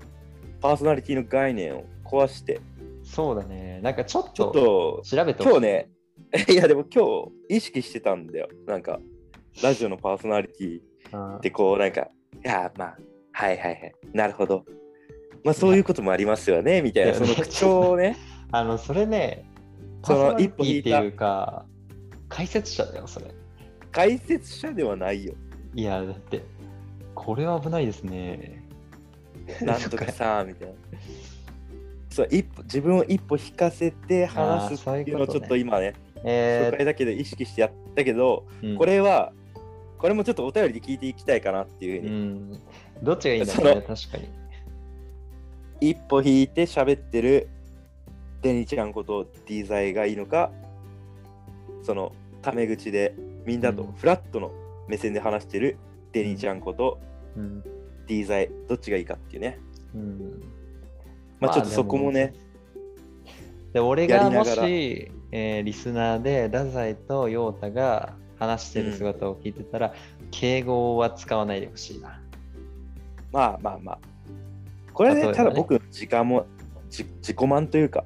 [0.61, 2.61] パーソナリティの概念を壊して、
[3.03, 3.79] そうだね。
[3.81, 5.89] なんかちょっとと調べて今日ね、
[6.47, 7.05] いやでも今
[7.49, 8.47] 日意識してたんだよ。
[8.67, 8.99] なんか、
[9.63, 12.97] ラジオのパーソナリティあってこう、なんか、いや、まあ、
[13.31, 14.63] はいはいはい、なるほど。
[15.43, 18.15] まあそういうこともありますよね、みたいな、その口調をね、
[18.51, 19.49] あの、それね、
[20.03, 21.65] そのパーソナリティ一歩引いたっていうか、
[22.29, 23.25] 解説者だよ、それ。
[23.91, 25.33] 解説者ではないよ。
[25.75, 26.43] いや、だって、
[27.15, 28.63] これは危ないですね。
[29.61, 30.73] なんとかさ、みたいな。
[32.09, 39.31] そう一歩自分を一歩引かせて話すっていうのをちょっと今ね、え初回だけど意識してやったけど、ー、これは、
[39.99, 42.61] これもちょっとお便りで聞いていきたいかなっていうふううに、ん、
[43.03, 44.29] どっちがいいんだろうね、確かに。
[45.81, 47.47] 一歩引いて喋ってる
[48.41, 50.51] デニちゃんことディザイがいいのか、
[51.83, 52.11] その
[52.41, 53.91] タメ口でみんなとうん。
[53.93, 54.51] フラットの
[54.87, 55.77] 目線で話してる
[56.11, 56.99] デニちゃんこと
[57.35, 57.61] うん。
[57.61, 59.59] ディザイ、どっちがいいかっていうね。
[59.93, 60.43] うん。
[61.39, 62.33] まあちょっとそこもね、
[63.73, 69.93] で俺がもし、えーリスナーで太宰と陽太が話してる姿を聞いてたら、
[70.31, 72.21] 敬語は使わないでほしいな。
[73.31, 73.99] まあまあまあ。
[74.93, 76.45] これね、ねただ僕の時間も
[76.89, 78.03] じ自己満というか、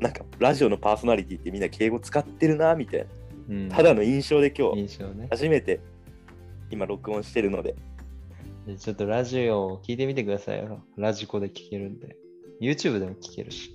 [0.00, 3.06] なんかラジオのパーソナリティってみんな敬語使ってるなみたいな、
[3.48, 5.28] うん、ただの印象で今日印象ね。
[5.30, 5.80] 初めて
[6.70, 7.74] 今録音してるので、
[8.66, 10.82] でちょっとラジオを聞いてみてくださいよ。
[10.96, 12.16] ラジコで聞けるんで。
[12.60, 13.70] YouTube でも聞けるし。
[13.70, 13.74] い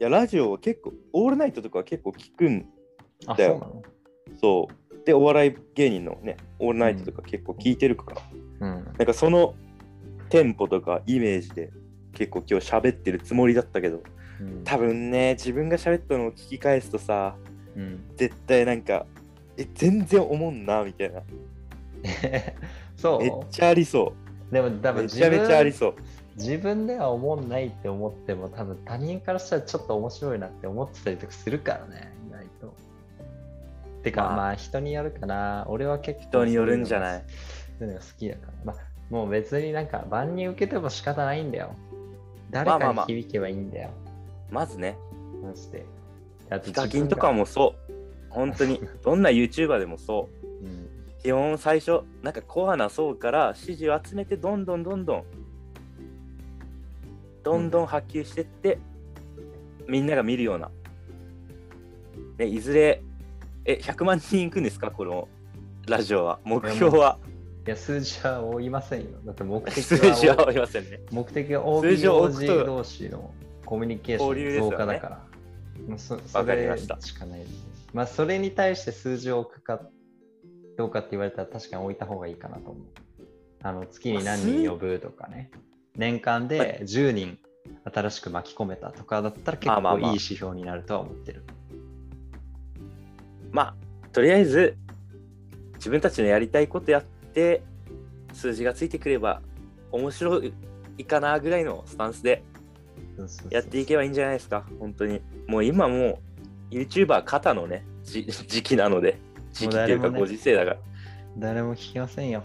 [0.00, 2.66] や、ラジオは結構、オールナイトとかは結構聞くん
[3.26, 5.04] あ、だよそうそう。
[5.04, 8.22] で、お笑い芸人のね、オールナイトとか結構聞いてるから、
[8.60, 8.84] うん。
[8.84, 9.54] なんかその
[10.30, 11.70] テンポとかイメージで
[12.12, 13.98] 結構今日喋ってるつもりだったけど、
[14.40, 17.36] うん多分ね、自分が喋ったのを聞き返すとさ、
[17.76, 19.06] うん、絶対なんか、
[19.56, 21.22] え、全然思んな、みたいな。
[22.96, 24.12] そめっうちゃありそ
[24.50, 24.94] でも多う。
[24.94, 25.94] 分自めちゃめちゃあり分そう。
[26.36, 32.74] 自分では思んないって思っても多分他人からしたらちょっと面白いなって思ってたりとかするからね、意外と。
[34.02, 35.64] てか、まあまあ、人によるかな。
[35.68, 37.24] 俺は結構人によるんじゃない？
[37.78, 38.52] そういうのが好きだから。
[38.64, 38.76] まあ、
[39.10, 41.74] もう別になんか万人受けても仕方ないんだよ。
[42.50, 43.90] 誰かにまあまあまあ響けばいいんだよ。
[44.50, 44.96] まずね、
[45.42, 45.84] マジで。
[46.54, 47.92] あとヒカキンとかも、もそう。
[48.30, 50.28] 本当に、 どんな YouTuber でもそ
[50.62, 50.64] う。
[50.64, 50.84] うん
[51.24, 55.24] 基本最初、なんかコアな層から支持を集めて、どんどんどんどん、
[57.42, 58.78] どんどん波及してって、
[59.88, 60.70] みんなが見るような。
[62.36, 63.02] ね、いずれ、
[63.64, 65.28] え、100万人いくんですか、この
[65.88, 66.40] ラジオは。
[66.44, 67.18] 目標は。
[67.66, 69.06] いや、数字は追いませんよ。
[69.24, 71.00] だって目的数字ははありませんね。
[71.10, 73.32] 目的は OBOG 同士の
[73.64, 75.33] コミュニケーションの増加だから。
[75.88, 77.56] もうそそわかりれましたしかないですね。
[77.92, 79.80] まあ、それに対して数字を置くか
[80.76, 82.84] どうかって言われたら確かに置いた方がいいかなと思う。
[83.62, 85.50] あの月に何人呼ぶとかね。
[85.96, 87.38] 年間で10人
[87.84, 91.44] 新しく巻き込めたとかだったら結まあまあまあ構いい指標になるとは思ってる。
[93.52, 93.74] まあ、
[94.12, 94.76] とりあえず、
[95.74, 97.62] 自分たちのやりたいことやって、
[98.32, 99.40] 数字がついてくれば、
[99.92, 100.42] 面白
[100.98, 102.42] いかなぐらいのスタンスで
[103.50, 105.20] やっていけばいいんじゃないですか、本当に。
[105.46, 106.20] もう今も
[106.70, 109.18] う、YouTuber 肩のね、じ 時期なので、
[109.52, 110.76] 時期っていうかご時世だから、
[111.38, 112.42] 誰も聞きませんよ。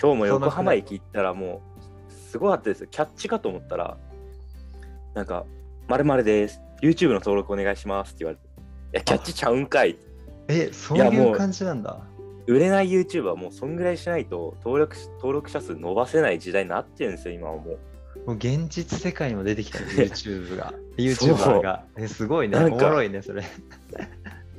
[0.00, 1.62] 今日も横浜駅行ったらも
[2.08, 2.88] う、すごかったですよ。
[2.90, 3.96] キャッチかと思ったら、
[5.14, 5.44] なんか、
[5.88, 6.60] まるです。
[6.80, 9.96] YouTube の登録お願いしますって言われて、いや、キャッチちゃうんかい。
[10.48, 12.00] え、そういう感じなんだ。
[12.46, 17.78] 売れない YouTuber はもうそんぐらいしないと登録し登録者数伸ばせない時代になってるんですよ、今はもう。
[18.26, 20.74] もう現実世界にも出てきたね YouTube が。
[20.96, 21.84] YouTuber が。
[21.96, 22.56] えすごいね。
[22.56, 23.42] おなんかもろいね、それ。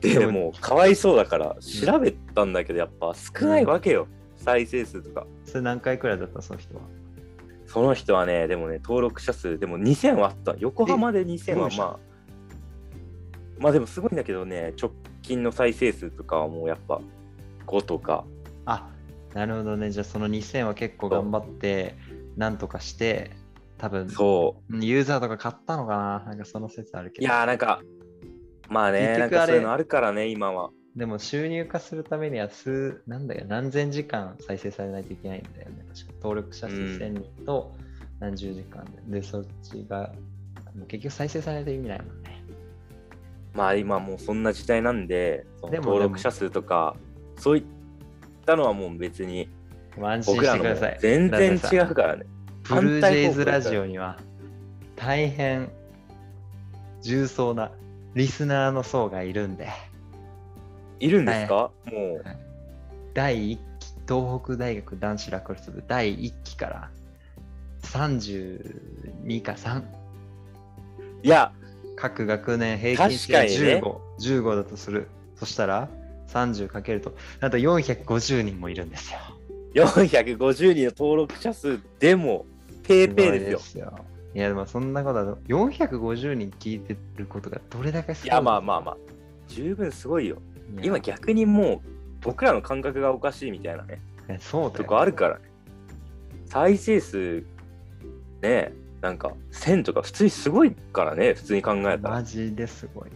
[0.01, 5.25] ででもかわいそうだから調べたんだけどやっぱ少ないわけよ、再生数とか。
[5.45, 6.81] それ何回くらいだったその人は？
[7.65, 10.55] その人はね、でもね、登録者数、でも2000はあった。
[10.59, 11.99] 横浜で2000はまあ、
[13.57, 17.01] まあでもすごいんだけどね、直近の再生数とかはもうやっぱ
[17.65, 18.25] 5とか。
[18.65, 18.89] あ、
[19.33, 19.89] なるほどね。
[19.89, 21.95] じゃあその2000は結構頑張って、
[22.35, 23.31] なんとかして、
[23.83, 26.23] 多分そユーザーとか買ったのかな？
[26.25, 27.11] なんかその説あるう。
[27.11, 27.27] けど。
[27.27, 27.81] いやーなんか、
[28.69, 30.69] まあね、なんかそういうのあるからね、今は。
[30.95, 35.85] でも収入化するためには数、なんだよ、何千時間再生されないといけないんだよね。
[35.93, 37.75] 確か登録者数うん1000人と
[38.21, 39.19] 何十時間で。
[39.19, 40.13] で、そっちが、
[40.87, 42.45] 結局再生されないと意味ないもんね。
[43.53, 46.95] まあ今もうそんな時代なんで、登録者数とか、
[47.37, 47.63] そういっ
[48.45, 49.49] たのはもう別に
[50.25, 50.63] 僕らの。
[51.01, 52.27] 全然違うからね。
[52.63, 54.17] ブルージェイズラジオには
[54.95, 55.69] 大変
[57.01, 57.71] 重層な
[58.15, 59.67] リスナーの層がいるんで、
[60.99, 62.23] いるんですか、もう。
[63.13, 63.59] 第1期、
[64.07, 66.89] 東北大学男子ラクロス部第1期から
[67.81, 69.83] 32か3、
[71.23, 71.51] いや、
[71.97, 73.81] 各学年平均して確かにね。
[74.19, 75.07] 15、15だとする。
[75.35, 75.89] そしたら
[76.27, 79.19] 30かけると、なんと450人もいるんですよ。
[79.73, 82.45] 450人の登録者数でも、
[82.83, 83.85] ペーペーですよ。
[83.85, 84.05] よ。
[84.35, 88.97] いや、でもそんなことは、450人聞いてることがどれだけすごいや、まあまあまあ、
[89.47, 90.37] 十分すごいよ。
[90.75, 91.89] いや今逆にもう、
[92.21, 95.45] 僕らの感覚がおかしいみたいなね、えそうだよとこあるからね。
[96.45, 97.45] 再生数、
[98.41, 101.97] ね、なんか、1000とか普通にすごいからね、普通に考えたら。
[102.15, 103.09] マジですごい。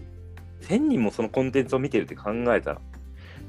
[0.61, 2.81] 1000人もそのコンテンツを見てるって考えたら、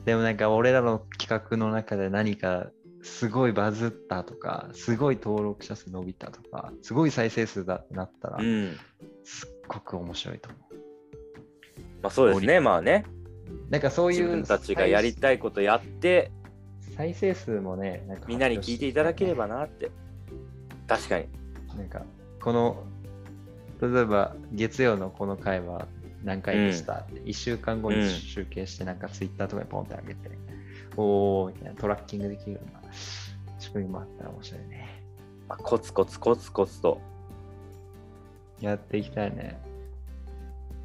[0.04, 2.68] でもなんか俺らの企画の中で何か
[3.08, 8.76] すごいバズったとか、すごい登録者数伸びたとか、すごい再生数だってなったらう、ん。
[9.24, 10.74] すっごく面白いと思う。
[12.02, 13.04] まあそうですね、まあね。
[13.70, 16.30] なんかそういう自分たちがやりたいことやって、
[16.96, 19.90] 再生数もね、なんかみんなに聞いていただければなって。
[20.86, 21.26] 確かに。
[21.76, 22.02] なんか、
[22.40, 22.84] この、
[23.80, 25.86] 例えば月曜のこの回は
[26.24, 26.94] 何回でした？
[26.94, 30.30] って、1週間後に集計して、なんかツイッターとかにポンってあげて、
[30.96, 32.77] おーみたいなトラッキングできるな
[33.58, 35.02] 仕組みもあったら面白いね。
[35.48, 37.00] まあ、コツコツコツコツと
[38.60, 39.60] やっていきたいね。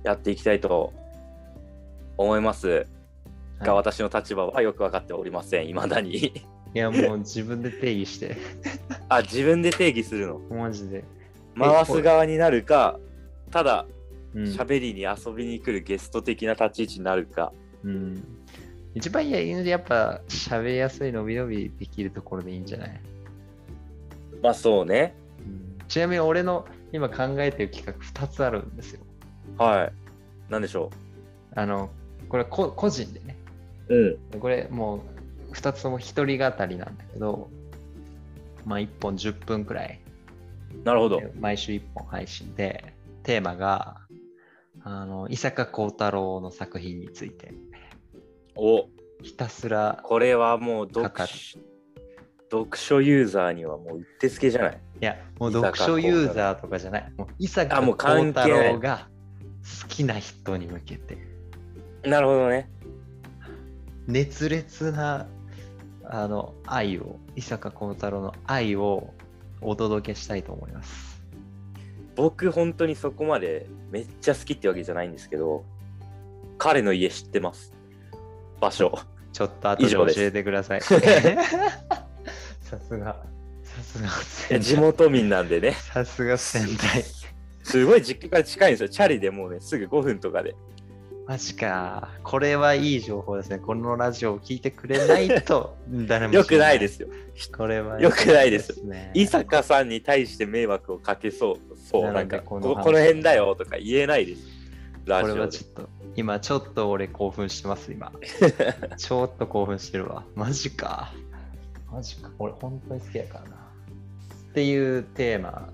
[0.03, 0.93] やっていきたいと
[2.17, 2.67] 思います
[3.59, 6.17] が、はい私の立場はよく分かっておりません、いまだに。
[6.17, 6.33] い
[6.73, 8.35] や、もう自分で定義して、
[9.07, 10.39] あ、自分で定義するの？
[10.49, 11.05] マジで。
[11.57, 12.99] 回す側になるか、
[13.51, 13.85] ただ、
[14.33, 17.53] うん喋りに遊びに来るゲスト的な立ち位置になるか。
[17.83, 18.42] うん。
[18.95, 23.01] 一番いいのでやっぱ喋りやすい伸び伸びできるところでいいんじゃない、
[24.41, 25.15] まあそうね。
[25.87, 29.01] ちなみに俺の今考えてる企画2つあるんですよ。
[29.57, 29.93] はい。
[30.51, 30.91] なんでしょ
[31.55, 31.89] あの、
[32.29, 33.37] これこ個人でね。
[33.89, 33.95] う。
[33.95, 34.39] うん。
[34.39, 35.03] これも
[35.49, 37.49] う2つとも一人語りなんだけど、
[38.65, 39.99] まあ1本10分くらい、
[40.83, 41.21] なるほど。
[41.39, 44.01] 毎週1本配信で、テーマが、
[44.83, 47.53] あの、伊坂幸太郎の作品について、
[48.55, 48.87] お、
[49.21, 51.59] ひたすら、これはもう読書
[52.51, 54.79] 読書ユーザーにはもううってつけじゃない。
[55.01, 57.13] いや、もう読書ユーザーとかじゃない。
[57.17, 59.07] もう伊坂幸太郎が
[59.81, 61.17] 好きな人に向けて、
[62.03, 62.69] なるほどね。
[64.05, 65.25] 熱烈な
[66.05, 69.13] あの愛を、伊坂幸太郎の愛を
[69.61, 71.23] お届けしたいと思います。
[72.15, 75.65] 僕本当にそこまでめっちゃ好きってわけじゃないんですけど、
[76.59, 77.72] 彼の家知ってます？
[78.63, 78.97] 場所。
[79.33, 80.81] ちょっと後で教えてください。
[80.87, 80.95] さ
[82.79, 83.17] すが、
[83.63, 85.71] さすが仙台地元民なんでね。
[85.73, 87.03] さすが仙台。
[87.63, 88.89] すごい実家から近いんですよ。
[88.89, 90.55] チャリでもうね、すぐ5分とかで。
[91.25, 92.09] マジか。
[92.23, 93.57] これはいい情報ですね。
[93.57, 95.77] このラジオを聞いてくれないと
[96.07, 96.33] 誰も。
[96.33, 97.07] よくないですすよ。
[97.57, 99.11] これはよくないですね。
[99.13, 101.77] 伊坂さんに対して迷惑をかけそう。
[101.77, 104.41] そう、ななんんか、でこの辺だよとか言えないです。
[105.05, 105.39] ラこジオで。
[105.39, 108.11] れはちょっと、今ちょっと俺興奮してます、今。
[108.97, 110.23] ちょっと興奮してるわ。
[110.35, 111.11] マジか。
[111.91, 112.29] マジか。
[112.37, 113.55] 俺本当に好きやからな。
[113.55, 115.69] っていうテーマ。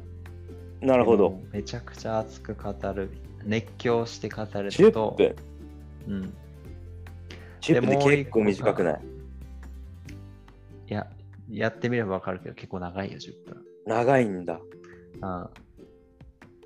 [0.81, 1.41] なるほど。
[1.51, 3.09] めちゃくちゃ熱く語る。
[3.43, 5.15] 熱狂して語るの10と。
[5.17, 5.35] 分。
[6.07, 6.33] うん。
[7.61, 9.01] 10分で結構短くない？
[10.87, 11.07] いや、
[11.49, 13.63] やってみればわかるけど結構長いよ、10分。
[13.85, 14.59] 長いんだ。
[15.21, 15.49] うん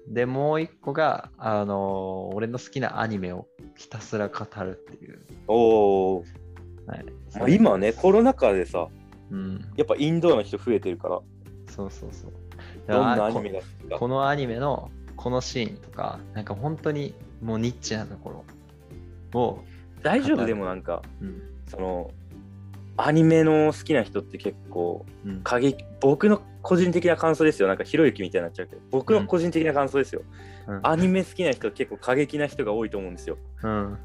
[0.07, 5.19] で、もう一個が、あのー俺の好きなアニメをひたすら語るっていう。
[5.47, 6.23] おお。
[6.87, 7.05] はい。
[7.37, 8.87] まあ今ね、コロナ禍でさ、
[9.31, 9.65] うん。
[9.77, 11.19] やっぱインドアの人増えてるから、
[11.67, 12.31] そうそうそう。
[12.87, 13.89] どんなあアニメが好きか。
[13.91, 18.43] ここのアニメのこのシーンとか、なんか本当にもうニッチなとこ
[19.33, 19.63] ろを、
[20.01, 20.45] 大丈夫？
[20.45, 21.41] でもなんか、うん。
[21.67, 22.11] その、
[22.97, 25.41] アニメの好きな人って結構、うん。
[25.43, 27.67] 過激、僕の個人的な感想ですよ。
[27.67, 30.21] なんかひろゆきみたいになっちゃうけど、僕の個人的な感想ですよ。
[30.67, 33.37] うんアニメ好きな人は結構過激な人が多いと思うんですよ。
[33.63, 33.97] うん。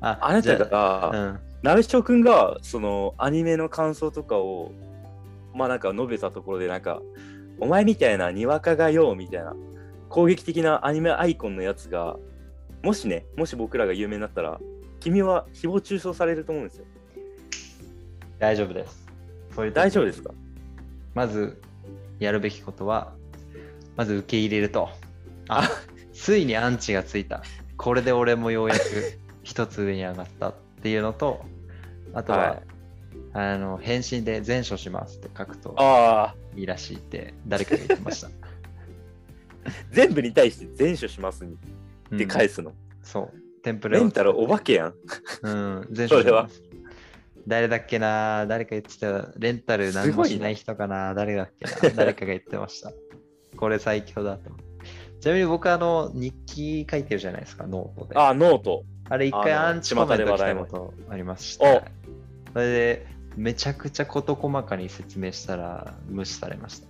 [0.00, 1.40] ああなたが、あうん。
[1.62, 4.72] 鍋翔くんがそのアニメの感想とかを
[5.54, 7.02] まあなんか述べたところでなんか
[7.58, 9.56] お前みたいなにわかがよみたいな
[10.08, 12.16] 攻撃的なアニメアイコンのやつが
[12.82, 14.60] もしねもし僕らが有名になったら
[15.00, 16.84] 君は誹謗中傷されると思うんですよ
[18.38, 19.06] 大丈夫です。
[19.54, 20.32] そういう時大丈夫ですか？
[21.14, 21.60] まず
[22.18, 23.12] やるべきことは、
[23.96, 24.88] まず受け入れると。
[25.48, 25.68] あ、
[26.12, 27.42] ついにアンチがついた。
[27.76, 28.80] これで俺もようやく
[29.42, 31.44] 一つ上に上がったっていうのと、
[32.14, 32.62] あとは、はい
[33.34, 38.30] あの返信で全書しますって書くとああいいらしいって誰かが言ってました。
[39.92, 41.56] 全部に対して全書しますにっ
[42.18, 42.72] てうん返すの、
[43.02, 43.60] そう。
[43.62, 44.94] テンプレをレンタルお化けやん
[45.42, 46.62] うん、全書します。
[47.48, 48.46] 誰だっけな？
[48.46, 49.32] 誰か言ってた。
[49.38, 51.14] レンタル何もしない人かな？
[51.14, 51.94] 誰だっけな？
[51.94, 52.92] 誰かが言ってました。
[53.56, 54.50] これ最強だと。
[55.20, 58.16] ちなみに僕あの日記書いてるじゃないですか、ノートで。
[58.16, 58.84] あああノート
[59.16, 61.82] れ一回アンチコメント来たことありました。
[62.52, 66.88] それでめちゃくちゃ事細かに説明したら無視されました。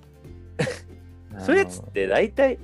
[1.40, 2.58] そういうやつって大体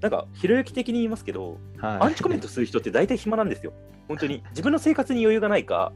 [0.00, 3.72] なんかひろゆき的に言いますけどはいアンチコメントする人って大体暇なんですよ。
[4.08, 5.92] 本当に自分の生活に余裕がないか、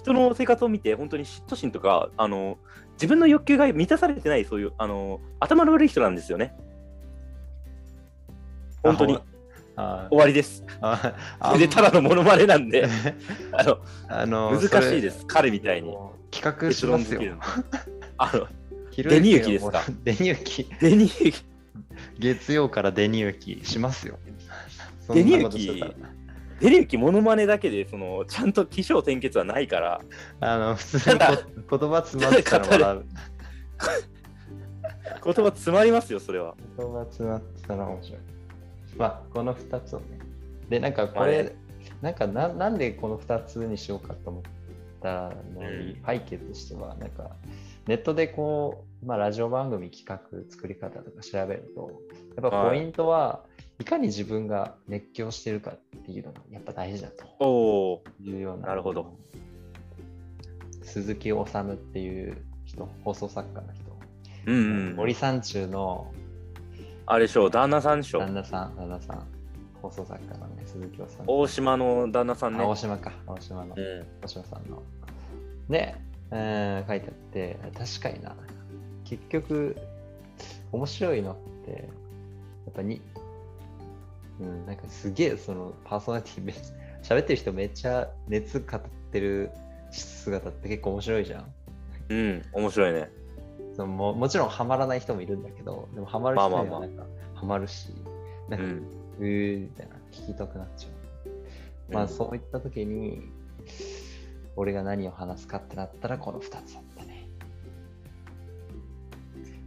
[0.00, 2.58] 人の生活を見て本当に嫉妬心とか、あの
[2.94, 6.54] 自分の欲求が満たされてない、そういうあの頭の悪い人なんですよね。
[8.82, 9.18] 本当に
[9.76, 10.64] あ終わりです。
[10.80, 12.88] あそれでただのモノマネなんで、
[13.52, 13.78] あの
[14.08, 15.94] あの難しいです、彼みたいに。
[16.30, 17.20] 企画しますよ。
[18.16, 18.46] あの、
[18.96, 19.84] デニユキですか？
[19.88, 20.64] のデニユキ。
[20.80, 21.34] デニー
[22.18, 24.18] 月曜からデニユキしますよ。
[25.12, 25.48] デニユ
[26.60, 30.00] デニーキモノマネだけで、そのちゃんと起承転結はないから、
[30.40, 31.18] あの、普通に
[31.68, 33.04] こ言葉詰まってたら笑う。
[35.24, 36.54] 言葉詰まりますよ、それは。
[36.76, 38.20] 言葉詰まってたら面白い。
[38.96, 40.18] まあ、この2つをね。
[40.68, 41.54] で、なんかこれ、
[42.02, 44.42] なんかななんでこの2つにしようかと思っ
[45.00, 47.30] たのに、うん背景としては、なんか、
[47.86, 51.90] ネットでこう、まあ、ラジオ番組企画、作り方とか調べると、
[52.36, 53.49] やっぱポイントは、い
[53.84, 58.68] かに自分が熱狂してるかっていうのがやっぱ大事だとおお、いうような。
[58.68, 59.14] なるほど。
[60.82, 61.34] 鈴木治
[61.72, 63.82] っていう人、放送作家の人。
[64.46, 64.58] うん、う
[64.92, 64.96] ん。
[64.96, 66.12] 森三中の
[67.10, 68.32] あれでしょ、旦那さんでしょ旦。
[68.32, 69.26] 那さん、旦那さん、
[69.82, 72.62] 放送作家のね、鈴木治大島の旦那さんね。
[72.62, 74.06] あ大島か、大島の、うん。
[74.22, 74.80] 大島さんの。
[75.68, 75.96] で、
[76.30, 78.36] えー書いてあって、確かにな、
[79.04, 79.76] 結局、
[80.70, 81.78] 面白いのって、や
[82.70, 83.02] っぱに、
[84.40, 88.80] うん、なんかすげえ、そのパーソナリティめっちゃ、喋ってる人めっちゃ熱語っ
[89.12, 89.50] てる
[89.90, 91.54] 姿って結構面白いじゃん。
[92.08, 93.10] うん、面白いね。
[93.76, 97.90] そのももちろんハマらない人もいるんだけど、でもハマる人はなんかハマるし、
[98.48, 98.72] なか、うんん。
[99.20, 101.92] うーみたいな、聞きたくなっちゃう。
[101.92, 103.22] まあうんそういった時に、
[104.56, 107.28] 俺が何を話すかってなったらこの2つだったね。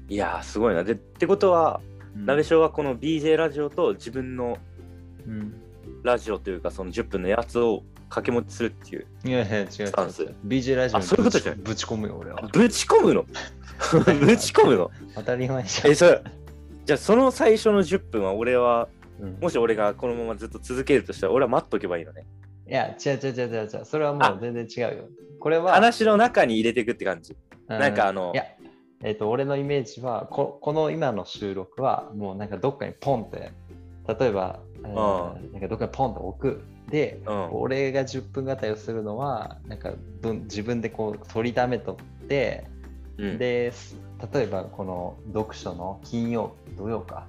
[0.10, 0.84] いやー、すごいな。
[0.84, 1.82] で、ってことは、
[2.16, 4.58] 鍋翔はこの BJ ラジオと自分の
[5.28, 5.54] うん。
[6.04, 9.08] ラジオというか、その10分のやつを掛け持ちするっていう。
[9.26, 9.92] いやいや、違う違う違う。
[9.92, 12.42] タンス BJ ラジオあにそういうことじゃんぶち込むよ、俺は。
[12.52, 13.24] ぶち込むの？
[14.26, 14.92] ぶち込むの？
[15.16, 15.92] 当たり前じゃん。
[15.92, 16.22] え、それ、
[16.86, 18.88] じゃあその最初の10分は俺は、
[19.20, 22.26] うんもし俺がこのままずっと続けるとしたら、俺は待っとけばいいのね？
[22.68, 23.86] いや、違う違う違う違う違う。
[23.86, 25.04] それはもうあ全然違うよ。
[25.40, 27.34] これは、話の中に入れていくって感じ。
[27.34, 27.38] う
[27.70, 28.44] なんかあのいや、
[29.04, 33.52] えっ、と、俺のイメージはこ、この今の収録は、もうなんかどっかにポンって、
[34.20, 36.64] 例えば、えーなんかどっかにポンって置く。
[36.90, 37.50] で、うん。
[37.54, 42.68] 俺が10分語りをするのは、なんか分自分でこう取りためとって、
[43.18, 43.98] うん、で、す
[44.34, 47.28] 例えばこの読書の金曜、土曜か、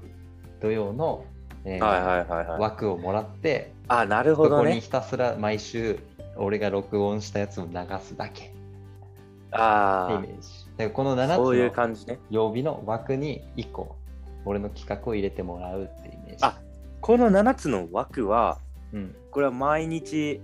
[0.61, 1.25] 土曜の、
[1.64, 2.61] えーはいはいはいはい。
[2.61, 4.91] 枠をもらって、あ、なるほどねそこにひ。
[4.91, 5.99] たすら毎週
[6.37, 8.55] 俺が録音したやつを流すだけってイ
[9.53, 10.64] あメージ。
[10.77, 12.18] だからこのあ、7そういうつの感じね。
[12.31, 13.97] 曜日の枠に1個
[14.45, 16.37] 俺の企画を入れてもらうってイメージ。
[16.41, 16.59] あ
[17.01, 18.59] この7つの枠は、
[18.93, 19.14] うん。
[19.31, 20.41] これは毎日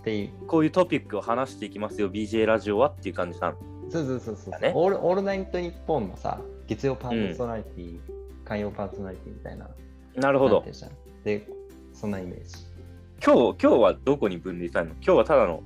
[0.00, 0.30] っていう。
[0.46, 3.56] こういうトピックを話していきますよ、BJ ラジオはっていう感じなの。
[3.90, 5.04] そうそうそうそう、だねオール。
[5.04, 8.00] オールナイトニッポンのさ、月曜パーソナリティ、
[8.44, 9.68] 火曜パーソナリティみたいな。
[10.16, 10.64] なるほど
[11.24, 11.46] で、
[11.92, 12.54] そんなイメージ。
[13.24, 14.96] 今日、今日はどこに分類されるの？
[14.96, 15.62] 今日はただの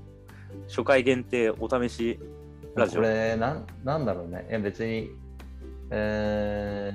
[0.68, 2.18] 初回限定お試し
[2.75, 4.47] ラジオこれなん、なんだろうね。
[4.49, 5.11] いや別に、
[5.91, 6.93] え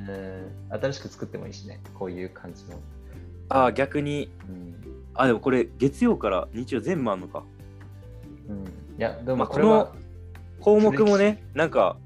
[0.69, 1.80] ー、新しく作ってもいいしね。
[1.93, 2.80] こういう感じの。
[3.49, 4.76] ああ、逆に、うん。
[5.13, 7.43] あ、でもこれ月曜から日曜全部あんのか。
[8.49, 9.93] うん、いや、でまあもこれは、
[10.59, 11.97] 項目もね、なんか、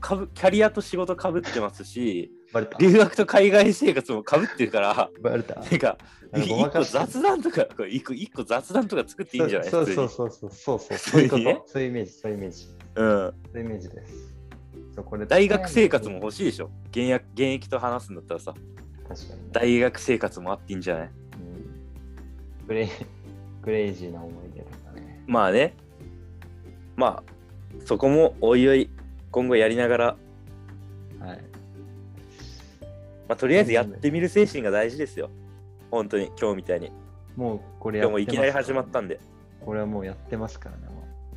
[0.00, 2.32] かぶキャリアと仕事かぶってますし。
[2.78, 5.56] 留学と海外生活もかぶってるから、バレた。
[5.56, 5.98] なんか、
[6.34, 9.68] 一個雑談とか、一個一個雑談とか作っていいんじゃない？
[9.70, 10.98] そうそうそうそうそうそう。
[10.98, 12.68] そういうことそういうイメージ、そういうイメージ。
[12.96, 13.06] うん。
[13.06, 14.34] そういうイメージです。
[14.94, 16.70] そうこれ大学生活も欲しいでしょ？
[16.90, 18.54] 現役現役と話すんだったらさ、
[19.08, 21.10] 確かにね、大学生活もあっていいんじゃない？
[22.64, 22.88] うんクレ
[23.66, 25.22] レイジーな思い出とかね。
[25.26, 25.74] まあね。
[26.96, 27.32] まあ、
[27.84, 28.90] そこもおいおい
[29.30, 30.16] 今後やりながら、
[31.20, 31.44] はい。
[33.28, 35.30] まあ、とりあえずやってみる精神が大事ですよ。
[35.90, 36.90] 本当に今日みたいに。
[37.36, 39.20] もうこれ今やってます日もいきなり始まったんで。
[39.64, 40.88] これはもうやってますからね。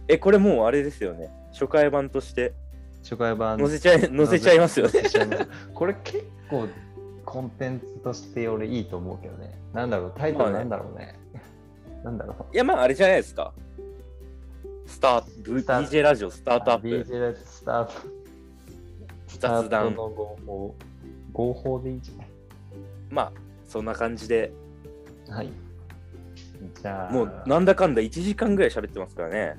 [0.08, 1.30] え、これもうあれですよね。
[1.52, 2.54] 初回版として
[3.04, 5.02] 初回版載せちゃい載せちゃいますよね。
[5.74, 6.68] これ結構
[7.26, 9.58] コンテンツとして俺いいと思うけどね。
[9.74, 11.20] なんだろう、タイトルなんだろうね。
[12.04, 12.54] なんだろう。
[12.54, 13.54] いや、まああれじゃないですか。
[14.86, 15.28] スタート、
[15.60, 17.92] スタート DJ ラジオスタートアップ、BJ ラジオスタート。
[19.28, 19.96] スタート雑談。
[21.34, 22.11] 合法でいいじ
[23.09, 23.34] まあ、
[23.67, 24.51] そんな感じで。
[25.29, 25.49] はい。
[26.82, 29.55] じゃあ、もうなんだかんだ1時間ぐらい喋ってますからね。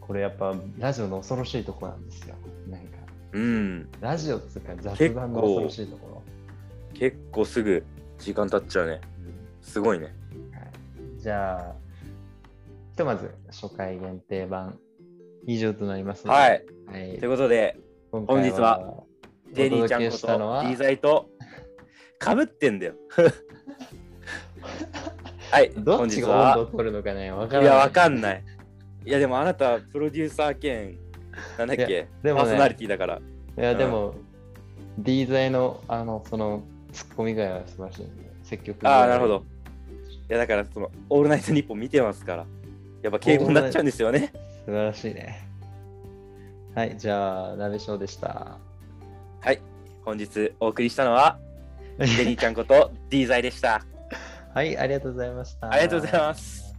[0.00, 2.34] これやっぱラジオの恐ろしいとこなんですよ。
[2.68, 2.98] なんか、
[3.32, 3.88] うん。
[4.00, 6.22] ラジオっつうか雑談の恐ろしいところ。
[6.94, 7.84] 結構すぐ
[8.18, 9.00] 時間経っちゃうね。
[9.60, 10.06] すごいね。
[10.06, 10.12] はい、
[11.20, 11.74] じゃあ、
[12.90, 14.78] ひとまず初回限定版
[15.46, 16.64] 以上となりますので、はい。
[16.86, 17.78] はいということで、
[18.10, 19.04] 今本日は
[19.54, 21.30] テリーちゃんこしたのはと D ザイと
[22.18, 22.94] かぶってんだよ。
[25.50, 27.64] はい、どっちが温度を取るのかね、わからない。
[27.64, 28.42] いや、わかんない。
[29.04, 30.96] いや、でもあなた、プロデューサー兼、
[31.58, 33.16] なんだっいけ、でもねパーソナリティだから。
[33.16, 33.20] い
[33.60, 34.14] や、でも、
[34.98, 39.44] D 剤の、あの、その、ツッコミがは素晴らしいんで、積極的ああ、なるほど。
[40.30, 42.46] いや、だから、その、オールナイトニッポン見てますから、
[43.02, 44.32] やっぱ敬語になっちゃうんですよね。
[44.64, 45.48] 素晴らしいね。
[46.74, 48.58] はい、じゃあ、鍋翔でした。
[50.04, 51.38] 本日お送りしたのは、
[51.98, 53.84] ジェニーちゃんこと D 剤でした。
[54.54, 55.70] はい、ありがとうございました。
[55.70, 56.74] ありがとうございます。